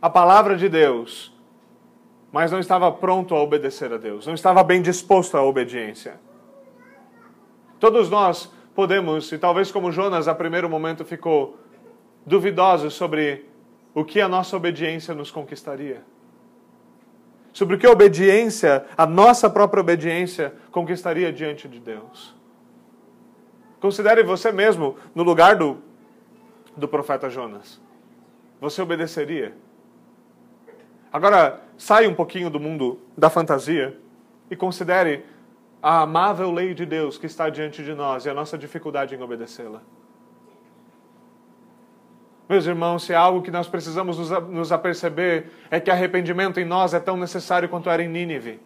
a 0.00 0.10
palavra 0.10 0.56
de 0.56 0.68
Deus 0.68 1.32
mas 2.30 2.52
não 2.52 2.58
estava 2.58 2.90
pronto 2.92 3.34
a 3.34 3.42
obedecer 3.42 3.92
a 3.92 3.96
Deus, 3.96 4.26
não 4.26 4.34
estava 4.34 4.62
bem 4.62 4.82
disposto 4.82 5.36
à 5.36 5.42
obediência. 5.42 6.20
Todos 7.80 8.10
nós 8.10 8.52
podemos, 8.74 9.30
e 9.32 9.38
talvez 9.38 9.70
como 9.70 9.90
Jonas 9.90 10.28
a 10.28 10.34
primeiro 10.34 10.68
momento 10.68 11.04
ficou 11.04 11.58
duvidosos 12.26 12.94
sobre 12.94 13.46
o 13.94 14.04
que 14.04 14.20
a 14.20 14.28
nossa 14.28 14.56
obediência 14.56 15.14
nos 15.14 15.30
conquistaria. 15.30 16.04
Sobre 17.52 17.76
o 17.76 17.78
que 17.78 17.86
a 17.86 17.90
obediência, 17.90 18.84
a 18.96 19.06
nossa 19.06 19.48
própria 19.48 19.80
obediência, 19.80 20.54
conquistaria 20.70 21.32
diante 21.32 21.66
de 21.66 21.80
Deus. 21.80 22.34
Considere 23.80 24.22
você 24.22 24.50
mesmo 24.52 24.96
no 25.14 25.22
lugar 25.22 25.56
do, 25.56 25.78
do 26.76 26.88
profeta 26.88 27.30
Jonas. 27.30 27.80
Você 28.60 28.82
obedeceria? 28.82 29.54
Agora, 31.12 31.62
saia 31.76 32.08
um 32.08 32.14
pouquinho 32.14 32.50
do 32.50 32.60
mundo 32.60 33.00
da 33.16 33.30
fantasia 33.30 33.98
e 34.50 34.56
considere 34.56 35.24
a 35.82 36.02
amável 36.02 36.50
lei 36.50 36.74
de 36.74 36.84
Deus 36.84 37.16
que 37.16 37.26
está 37.26 37.48
diante 37.48 37.84
de 37.84 37.94
nós 37.94 38.26
e 38.26 38.30
a 38.30 38.34
nossa 38.34 38.58
dificuldade 38.58 39.14
em 39.14 39.22
obedecê-la. 39.22 39.80
Meus 42.48 42.66
irmãos, 42.66 43.04
se 43.04 43.12
há 43.12 43.20
algo 43.20 43.42
que 43.42 43.50
nós 43.50 43.68
precisamos 43.68 44.16
nos 44.48 44.72
aperceber 44.72 45.48
é 45.70 45.78
que 45.78 45.90
arrependimento 45.90 46.58
em 46.58 46.64
nós 46.64 46.94
é 46.94 47.00
tão 47.00 47.16
necessário 47.16 47.68
quanto 47.68 47.90
era 47.90 48.02
em 48.02 48.08
Nínive. 48.08 48.58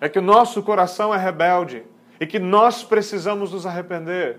É 0.00 0.08
que 0.08 0.20
o 0.20 0.22
nosso 0.22 0.62
coração 0.62 1.12
é 1.12 1.18
rebelde 1.18 1.82
e 2.20 2.26
que 2.26 2.38
nós 2.38 2.84
precisamos 2.84 3.52
nos 3.52 3.66
arrepender. 3.66 4.38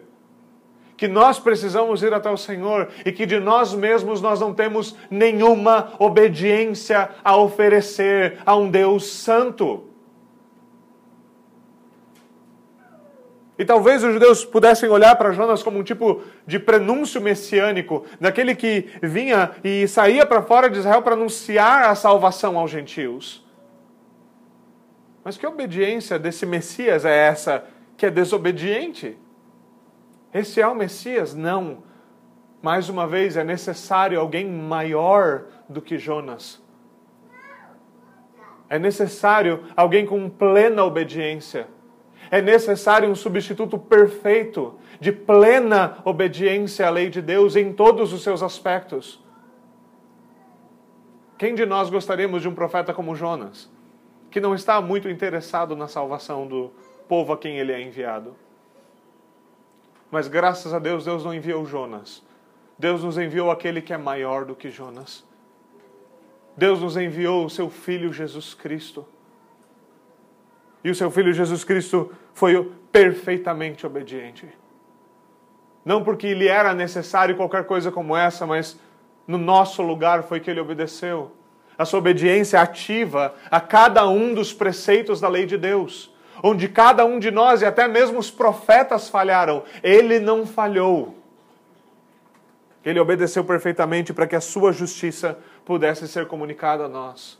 Que 0.95 1.05
nós 1.05 1.37
precisamos 1.37 2.01
ir 2.01 2.13
até 2.13 2.29
o 2.29 2.37
Senhor 2.37 2.87
e 3.05 3.11
que 3.11 3.25
de 3.25 3.41
nós 3.41 3.73
mesmos 3.73 4.21
nós 4.21 4.39
não 4.39 4.53
temos 4.53 4.95
nenhuma 5.09 5.91
obediência 5.99 7.09
a 7.23 7.35
oferecer 7.35 8.37
a 8.45 8.55
um 8.55 8.69
Deus 8.69 9.05
santo. 9.05 9.88
E 13.59 13.65
talvez 13.65 14.01
os 14.05 14.13
judeus 14.13 14.45
pudessem 14.45 14.89
olhar 14.89 15.17
para 15.17 15.33
Jonas 15.33 15.61
como 15.61 15.77
um 15.77 15.83
tipo 15.83 16.23
de 16.47 16.57
prenúncio 16.57 17.19
messiânico, 17.19 18.05
daquele 18.17 18.55
que 18.55 18.87
vinha 19.03 19.51
e 19.61 19.85
saía 19.85 20.25
para 20.25 20.41
fora 20.41 20.69
de 20.69 20.79
Israel 20.79 21.01
para 21.01 21.13
anunciar 21.13 21.89
a 21.89 21.93
salvação 21.93 22.57
aos 22.57 22.71
gentios. 22.71 23.45
Mas 25.25 25.35
que 25.35 25.45
obediência 25.45 26.17
desse 26.17 26.45
Messias 26.45 27.03
é 27.03 27.13
essa 27.13 27.65
que 27.97 28.05
é 28.05 28.09
desobediente? 28.09 29.17
Esse 30.33 30.61
é 30.61 30.67
o 30.67 30.73
Messias? 30.73 31.35
Não. 31.35 31.83
Mais 32.61 32.87
uma 32.87 33.05
vez, 33.05 33.35
é 33.35 33.43
necessário 33.43 34.21
alguém 34.21 34.47
maior 34.47 35.43
do 35.67 35.81
que 35.81 35.97
Jonas. 35.97 36.63
É 38.69 38.79
necessário 38.79 39.65
alguém 39.75 40.05
com 40.05 40.29
plena 40.29 40.85
obediência 40.85 41.67
é 42.31 42.41
necessário 42.41 43.09
um 43.09 43.15
substituto 43.15 43.77
perfeito, 43.77 44.75
de 44.99 45.11
plena 45.11 45.97
obediência 46.05 46.87
à 46.87 46.89
lei 46.89 47.09
de 47.09 47.21
Deus 47.21 47.55
em 47.55 47.73
todos 47.73 48.13
os 48.13 48.21
seus 48.21 48.43
aspectos. 48.43 49.23
Quem 51.37 51.55
de 51.55 51.65
nós 51.65 51.89
gostaríamos 51.89 52.41
de 52.41 52.49
um 52.49 52.53
profeta 52.53 52.93
como 52.93 53.15
Jonas, 53.15 53.69
que 54.29 54.39
não 54.39 54.53
está 54.53 54.79
muito 54.81 55.09
interessado 55.09 55.75
na 55.75 55.87
salvação 55.87 56.45
do 56.45 56.71
povo 57.07 57.33
a 57.33 57.37
quem 57.37 57.57
ele 57.57 57.71
é 57.71 57.81
enviado? 57.81 58.35
Mas 60.11 60.27
graças 60.27 60.73
a 60.73 60.79
Deus, 60.79 61.05
Deus 61.05 61.23
não 61.23 61.33
enviou 61.33 61.65
Jonas. 61.65 62.23
Deus 62.77 63.03
nos 63.03 63.17
enviou 63.17 63.51
aquele 63.51 63.81
que 63.81 63.93
é 63.93 63.97
maior 63.97 64.45
do 64.45 64.55
que 64.55 64.69
Jonas. 64.69 65.23
Deus 66.55 66.81
nos 66.81 66.97
enviou 66.97 67.45
o 67.45 67.49
seu 67.49 67.69
Filho 67.69 68.11
Jesus 68.11 68.53
Cristo 68.53 69.05
e 70.83 70.89
o 70.89 70.95
seu 70.95 71.11
filho 71.11 71.33
Jesus 71.33 71.63
Cristo 71.63 72.11
foi 72.33 72.71
perfeitamente 72.91 73.85
obediente. 73.85 74.47
Não 75.83 76.03
porque 76.03 76.33
lhe 76.33 76.47
era 76.47 76.73
necessário 76.73 77.35
qualquer 77.35 77.65
coisa 77.65 77.91
como 77.91 78.15
essa, 78.15 78.45
mas 78.45 78.79
no 79.27 79.37
nosso 79.37 79.81
lugar 79.81 80.23
foi 80.23 80.39
que 80.39 80.49
ele 80.49 80.59
obedeceu. 80.59 81.31
A 81.77 81.85
sua 81.85 81.99
obediência 81.99 82.59
ativa 82.61 83.33
a 83.49 83.61
cada 83.61 84.07
um 84.07 84.33
dos 84.33 84.53
preceitos 84.53 85.21
da 85.21 85.29
lei 85.29 85.45
de 85.45 85.57
Deus, 85.57 86.13
onde 86.43 86.67
cada 86.67 87.05
um 87.05 87.19
de 87.19 87.31
nós 87.31 87.61
e 87.61 87.65
até 87.65 87.87
mesmo 87.87 88.19
os 88.19 88.29
profetas 88.29 89.09
falharam, 89.09 89.63
ele 89.81 90.19
não 90.19 90.45
falhou. 90.45 91.15
Ele 92.83 92.99
obedeceu 92.99 93.43
perfeitamente 93.43 94.13
para 94.13 94.27
que 94.27 94.35
a 94.35 94.41
sua 94.41 94.71
justiça 94.71 95.37
pudesse 95.65 96.07
ser 96.07 96.27
comunicada 96.27 96.85
a 96.85 96.89
nós. 96.89 97.38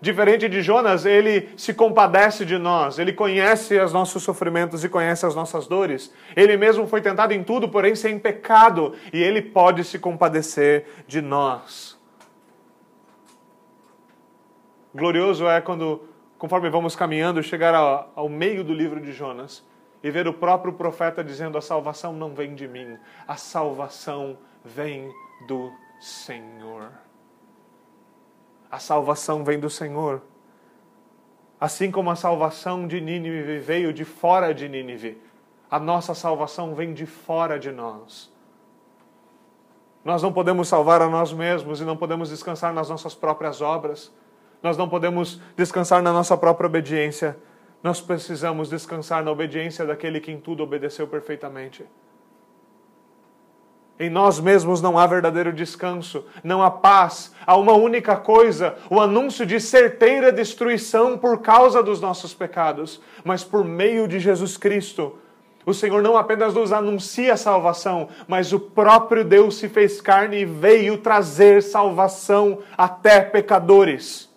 Diferente 0.00 0.48
de 0.48 0.62
Jonas, 0.62 1.04
ele 1.04 1.50
se 1.58 1.74
compadece 1.74 2.46
de 2.46 2.56
nós, 2.56 2.98
ele 2.98 3.12
conhece 3.12 3.78
os 3.78 3.92
nossos 3.92 4.22
sofrimentos 4.22 4.82
e 4.82 4.88
conhece 4.88 5.26
as 5.26 5.34
nossas 5.34 5.66
dores. 5.66 6.10
Ele 6.34 6.56
mesmo 6.56 6.86
foi 6.86 7.02
tentado 7.02 7.34
em 7.34 7.44
tudo, 7.44 7.68
porém 7.68 7.94
sem 7.94 8.18
pecado, 8.18 8.94
e 9.12 9.22
ele 9.22 9.42
pode 9.42 9.84
se 9.84 9.98
compadecer 9.98 10.86
de 11.06 11.20
nós. 11.20 11.98
Glorioso 14.94 15.46
é 15.46 15.60
quando, 15.60 16.08
conforme 16.38 16.70
vamos 16.70 16.96
caminhando, 16.96 17.42
chegar 17.42 17.74
ao, 17.74 18.10
ao 18.16 18.28
meio 18.28 18.64
do 18.64 18.72
livro 18.72 19.00
de 19.00 19.12
Jonas 19.12 19.62
e 20.02 20.10
ver 20.10 20.26
o 20.26 20.32
próprio 20.32 20.72
profeta 20.72 21.22
dizendo: 21.22 21.58
A 21.58 21.60
salvação 21.60 22.14
não 22.14 22.34
vem 22.34 22.54
de 22.54 22.66
mim, 22.66 22.96
a 23.28 23.36
salvação 23.36 24.38
vem 24.64 25.12
do 25.46 25.70
Senhor. 26.00 26.90
A 28.70 28.78
salvação 28.78 29.42
vem 29.44 29.58
do 29.58 29.68
Senhor. 29.68 30.22
Assim 31.60 31.90
como 31.90 32.10
a 32.10 32.16
salvação 32.16 32.86
de 32.86 33.00
Nínive 33.00 33.58
veio 33.58 33.92
de 33.92 34.04
fora 34.04 34.54
de 34.54 34.68
Nínive, 34.68 35.20
a 35.70 35.78
nossa 35.78 36.14
salvação 36.14 36.74
vem 36.74 36.94
de 36.94 37.04
fora 37.04 37.58
de 37.58 37.70
nós. 37.70 38.32
Nós 40.04 40.22
não 40.22 40.32
podemos 40.32 40.68
salvar 40.68 41.02
a 41.02 41.08
nós 41.08 41.32
mesmos 41.32 41.80
e 41.80 41.84
não 41.84 41.96
podemos 41.96 42.30
descansar 42.30 42.72
nas 42.72 42.88
nossas 42.88 43.14
próprias 43.14 43.60
obras. 43.60 44.10
Nós 44.62 44.76
não 44.76 44.88
podemos 44.88 45.40
descansar 45.56 46.02
na 46.02 46.12
nossa 46.12 46.36
própria 46.36 46.66
obediência. 46.66 47.36
Nós 47.82 48.00
precisamos 48.00 48.70
descansar 48.70 49.22
na 49.22 49.30
obediência 49.30 49.84
daquele 49.84 50.20
que 50.20 50.32
em 50.32 50.40
tudo 50.40 50.62
obedeceu 50.62 51.06
perfeitamente. 51.06 51.84
Em 54.00 54.08
nós 54.08 54.40
mesmos 54.40 54.80
não 54.80 54.98
há 54.98 55.06
verdadeiro 55.06 55.52
descanso, 55.52 56.24
não 56.42 56.62
há 56.62 56.70
paz. 56.70 57.34
Há 57.46 57.54
uma 57.54 57.74
única 57.74 58.16
coisa: 58.16 58.74
o 58.88 58.98
anúncio 58.98 59.44
de 59.44 59.60
certeira 59.60 60.32
destruição 60.32 61.18
por 61.18 61.42
causa 61.42 61.82
dos 61.82 62.00
nossos 62.00 62.32
pecados, 62.32 62.98
mas 63.22 63.44
por 63.44 63.62
meio 63.62 64.08
de 64.08 64.18
Jesus 64.18 64.56
Cristo. 64.56 65.18
O 65.66 65.74
Senhor 65.74 66.02
não 66.02 66.16
apenas 66.16 66.54
nos 66.54 66.72
anuncia 66.72 67.36
salvação, 67.36 68.08
mas 68.26 68.54
o 68.54 68.58
próprio 68.58 69.22
Deus 69.22 69.58
se 69.58 69.68
fez 69.68 70.00
carne 70.00 70.38
e 70.38 70.44
veio 70.46 70.96
trazer 70.96 71.62
salvação 71.62 72.60
até 72.78 73.20
pecadores. 73.20 74.34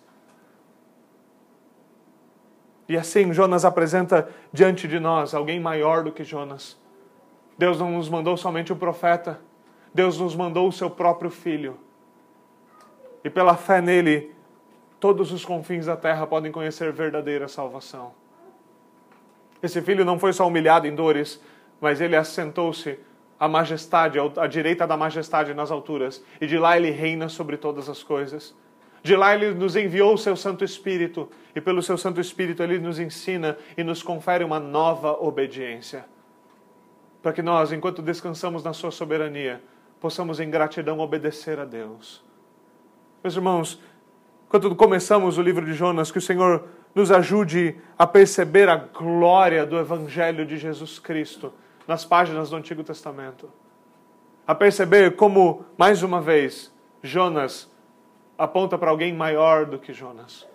E 2.86 2.98
assim 2.98 3.32
Jonas 3.32 3.64
apresenta 3.64 4.28
diante 4.52 4.86
de 4.86 5.00
nós 5.00 5.32
alguém 5.32 5.58
maior 5.58 6.04
do 6.04 6.12
que 6.12 6.22
Jonas. 6.22 6.76
Deus 7.56 7.78
não 7.80 7.92
nos 7.92 8.10
mandou 8.10 8.36
somente 8.36 8.70
o 8.70 8.76
profeta, 8.76 9.40
Deus 9.94 10.18
nos 10.18 10.34
mandou 10.34 10.66
o 10.66 10.72
seu 10.72 10.90
próprio 10.90 11.30
Filho. 11.30 11.78
E 13.22 13.30
pela 13.30 13.56
fé 13.56 13.80
nele, 13.80 14.34
todos 14.98 15.30
os 15.32 15.44
confins 15.44 15.86
da 15.86 15.96
terra 15.96 16.26
podem 16.26 16.50
conhecer 16.50 16.92
verdadeira 16.92 17.46
salvação. 17.46 18.12
Esse 19.62 19.80
filho 19.80 20.04
não 20.04 20.18
foi 20.18 20.32
só 20.32 20.46
humilhado 20.46 20.86
em 20.86 20.94
dores, 20.94 21.40
mas 21.80 22.00
ele 22.00 22.16
assentou-se 22.16 22.98
à 23.38 23.48
majestade, 23.48 24.18
à 24.36 24.46
direita 24.46 24.86
da 24.86 24.96
majestade 24.96 25.54
nas 25.54 25.70
alturas, 25.70 26.22
e 26.40 26.46
de 26.46 26.58
lá 26.58 26.76
ele 26.76 26.90
reina 26.90 27.28
sobre 27.28 27.56
todas 27.56 27.88
as 27.88 28.02
coisas. 28.02 28.54
De 29.02 29.16
lá 29.16 29.34
ele 29.34 29.54
nos 29.54 29.76
enviou 29.76 30.14
o 30.14 30.18
seu 30.18 30.36
Santo 30.36 30.64
Espírito, 30.64 31.30
e 31.54 31.60
pelo 31.60 31.82
seu 31.82 31.96
Santo 31.96 32.20
Espírito 32.20 32.62
ele 32.62 32.78
nos 32.78 32.98
ensina 32.98 33.56
e 33.76 33.84
nos 33.84 34.02
confere 34.02 34.44
uma 34.44 34.60
nova 34.60 35.12
obediência. 35.12 36.04
Para 37.22 37.32
que 37.32 37.40
nós, 37.40 37.72
enquanto 37.72 38.02
descansamos 38.02 38.62
na 38.62 38.74
sua 38.74 38.90
soberania, 38.90 39.62
possamos 40.04 40.38
em 40.38 40.50
gratidão 40.50 40.98
obedecer 40.98 41.58
a 41.58 41.64
Deus. 41.64 42.22
Meus 43.22 43.36
irmãos, 43.36 43.80
quando 44.50 44.76
começamos 44.76 45.38
o 45.38 45.42
livro 45.42 45.64
de 45.64 45.72
Jonas, 45.72 46.12
que 46.12 46.18
o 46.18 46.20
Senhor 46.20 46.68
nos 46.94 47.10
ajude 47.10 47.76
a 47.98 48.06
perceber 48.06 48.68
a 48.68 48.76
glória 48.76 49.64
do 49.64 49.78
Evangelho 49.78 50.44
de 50.44 50.58
Jesus 50.58 50.98
Cristo 50.98 51.54
nas 51.88 52.04
páginas 52.04 52.50
do 52.50 52.56
Antigo 52.56 52.84
Testamento. 52.84 53.48
A 54.46 54.54
perceber 54.54 55.16
como, 55.16 55.64
mais 55.78 56.02
uma 56.02 56.20
vez, 56.20 56.70
Jonas 57.02 57.72
aponta 58.36 58.76
para 58.76 58.90
alguém 58.90 59.10
maior 59.10 59.64
do 59.64 59.78
que 59.78 59.94
Jonas. 59.94 60.46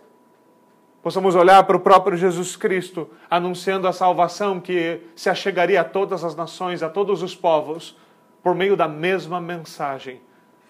Possamos 1.02 1.34
olhar 1.34 1.64
para 1.64 1.76
o 1.76 1.80
próprio 1.80 2.16
Jesus 2.16 2.56
Cristo 2.56 3.10
anunciando 3.28 3.88
a 3.88 3.94
salvação 3.94 4.60
que 4.60 5.02
se 5.16 5.28
achegaria 5.28 5.82
a 5.82 5.84
todas 5.84 6.24
as 6.24 6.36
nações, 6.36 6.84
a 6.84 6.90
todos 6.90 7.24
os 7.24 7.36
povos 7.36 7.98
por 8.42 8.56
meio 8.56 8.76
da 8.76 8.88
mesma 8.88 9.40
mensagem. 9.40 10.22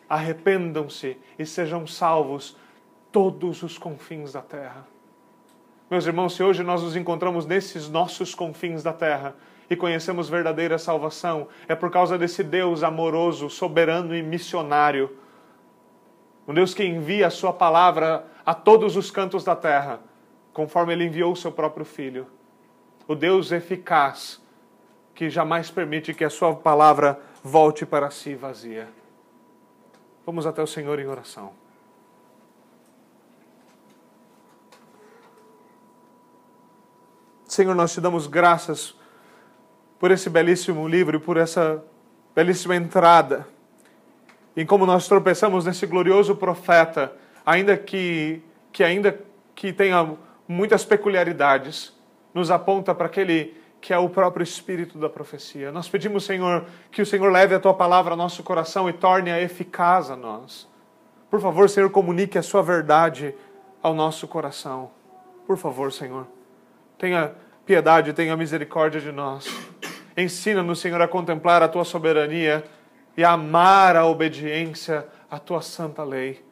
Arrependam-se 0.08 1.18
e 1.38 1.46
sejam 1.46 1.86
salvos 1.86 2.58
todos 3.12 3.64
os 3.64 3.78
confins 3.78 4.34
da 4.34 4.42
terra. 4.42 4.88
Meus 5.90 6.06
irmãos, 6.06 6.36
se 6.36 6.44
hoje 6.44 6.64
nós 6.64 6.84
nos 6.84 6.96
encontramos 6.96 7.46
nesses 7.46 7.90
nossos 7.90 8.36
confins 8.36 8.84
da 8.84 8.94
terra 8.94 9.36
e 9.70 9.76
conhecemos 9.76 10.30
verdadeira 10.30 10.78
salvação, 10.78 11.48
é 11.68 11.76
por 11.76 11.90
causa 11.90 12.18
desse 12.18 12.44
Deus 12.44 12.84
amoroso, 12.84 13.50
soberano 13.50 14.16
e 14.16 14.22
missionário. 14.22 15.18
Um 16.48 16.54
Deus 16.54 16.74
que 16.74 16.84
envia 16.84 17.28
a 17.28 17.32
sua 17.32 17.54
palavra 17.54 18.26
a 18.46 18.54
todos 18.54 18.96
os 18.96 19.10
cantos 19.12 19.44
da 19.44 19.56
terra, 19.56 20.00
conforme 20.54 20.94
ele 20.94 21.06
enviou 21.06 21.32
o 21.32 21.36
seu 21.36 21.52
próprio 21.52 21.86
filho. 21.86 22.28
O 23.08 23.16
Deus 23.16 23.52
eficaz 23.52 24.42
que 25.20 25.30
jamais 25.30 25.70
permite 25.70 26.14
que 26.14 26.24
a 26.24 26.30
sua 26.30 26.56
palavra 26.56 27.20
volte 27.44 27.86
para 27.86 28.10
si 28.10 28.36
vazia. 28.36 28.88
Vamos 30.26 30.46
até 30.46 30.64
o 30.64 30.66
Senhor 30.66 30.98
em 30.98 31.08
oração. 31.08 31.52
Senhor, 37.46 37.76
nós 37.76 37.94
te 37.94 38.00
damos 38.00 38.28
graças 38.28 38.96
por 40.00 40.10
esse 40.10 40.30
belíssimo 40.30 40.88
livro 40.88 41.18
e 41.18 41.20
por 41.20 41.36
essa 41.36 41.84
belíssima 42.34 42.78
entrada. 42.78 43.46
Em 44.56 44.66
como 44.66 44.86
nós 44.86 45.06
tropeçamos 45.06 45.66
nesse 45.66 45.86
glorioso 45.86 46.34
profeta, 46.34 47.12
ainda 47.46 47.76
que, 47.76 48.42
que 48.72 48.86
ainda 48.86 49.20
que 49.54 49.74
tenha 49.74 50.16
muitas 50.48 50.86
peculiaridades, 50.86 51.94
nos 52.34 52.50
aponta 52.50 52.96
para 52.96 53.08
aquele 53.08 53.60
que 53.82 53.94
é 53.94 53.98
o 53.98 54.10
próprio 54.10 54.44
espírito 54.44 54.98
da 54.98 55.10
profecia. 55.10 55.72
Nós 55.72 55.88
pedimos, 55.88 56.26
Senhor, 56.26 56.66
que 56.92 57.02
o 57.02 57.06
Senhor 57.06 57.32
leve 57.32 57.56
a 57.56 57.60
tua 57.60 57.74
palavra 57.74 58.14
ao 58.14 58.18
nosso 58.18 58.44
coração 58.44 58.90
e 58.90 58.94
torne-a 58.94 59.42
eficaz 59.42 60.10
a 60.10 60.16
nós. 60.16 60.68
Por 61.30 61.40
favor, 61.40 61.70
Senhor, 61.70 61.90
comunique 61.90 62.38
a 62.38 62.44
sua 62.44 62.62
verdade 62.62 63.34
ao 63.82 63.94
nosso 63.94 64.28
coração. 64.28 64.92
Por 65.48 65.58
favor, 65.58 65.92
Senhor, 65.92 66.28
tenha 66.98 67.34
piedade, 67.66 68.14
tenha 68.14 68.36
misericórdia 68.36 69.00
de 69.00 69.12
nós. 69.12 69.48
Ensina-nos, 70.18 70.80
Senhor, 70.80 71.02
a 71.02 71.08
contemplar 71.08 71.64
a 71.64 71.68
tua 71.68 71.86
soberania 71.86 72.64
e 73.16 73.24
a 73.24 73.32
amar 73.32 73.96
a 73.96 74.06
obediência 74.06 75.08
à 75.32 75.40
tua 75.40 75.62
santa 75.62 76.04
lei. 76.04 76.44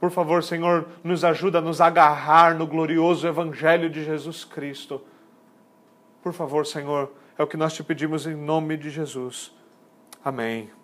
Por 0.00 0.10
favor, 0.10 0.42
Senhor, 0.42 0.88
nos 1.02 1.24
ajuda 1.24 1.58
a 1.58 1.62
nos 1.62 1.80
agarrar 1.80 2.54
no 2.54 2.66
glorioso 2.66 3.26
Evangelho 3.26 3.90
de 3.90 4.04
Jesus 4.04 4.44
Cristo 4.44 5.02
por 6.28 6.34
favor, 6.34 6.66
Senhor, 6.66 7.10
é 7.38 7.42
o 7.42 7.46
que 7.46 7.56
nós 7.56 7.72
te 7.72 7.82
pedimos 7.82 8.26
em 8.26 8.34
nome 8.34 8.76
de 8.76 8.90
Jesus. 8.90 9.50
Amém. 10.22 10.77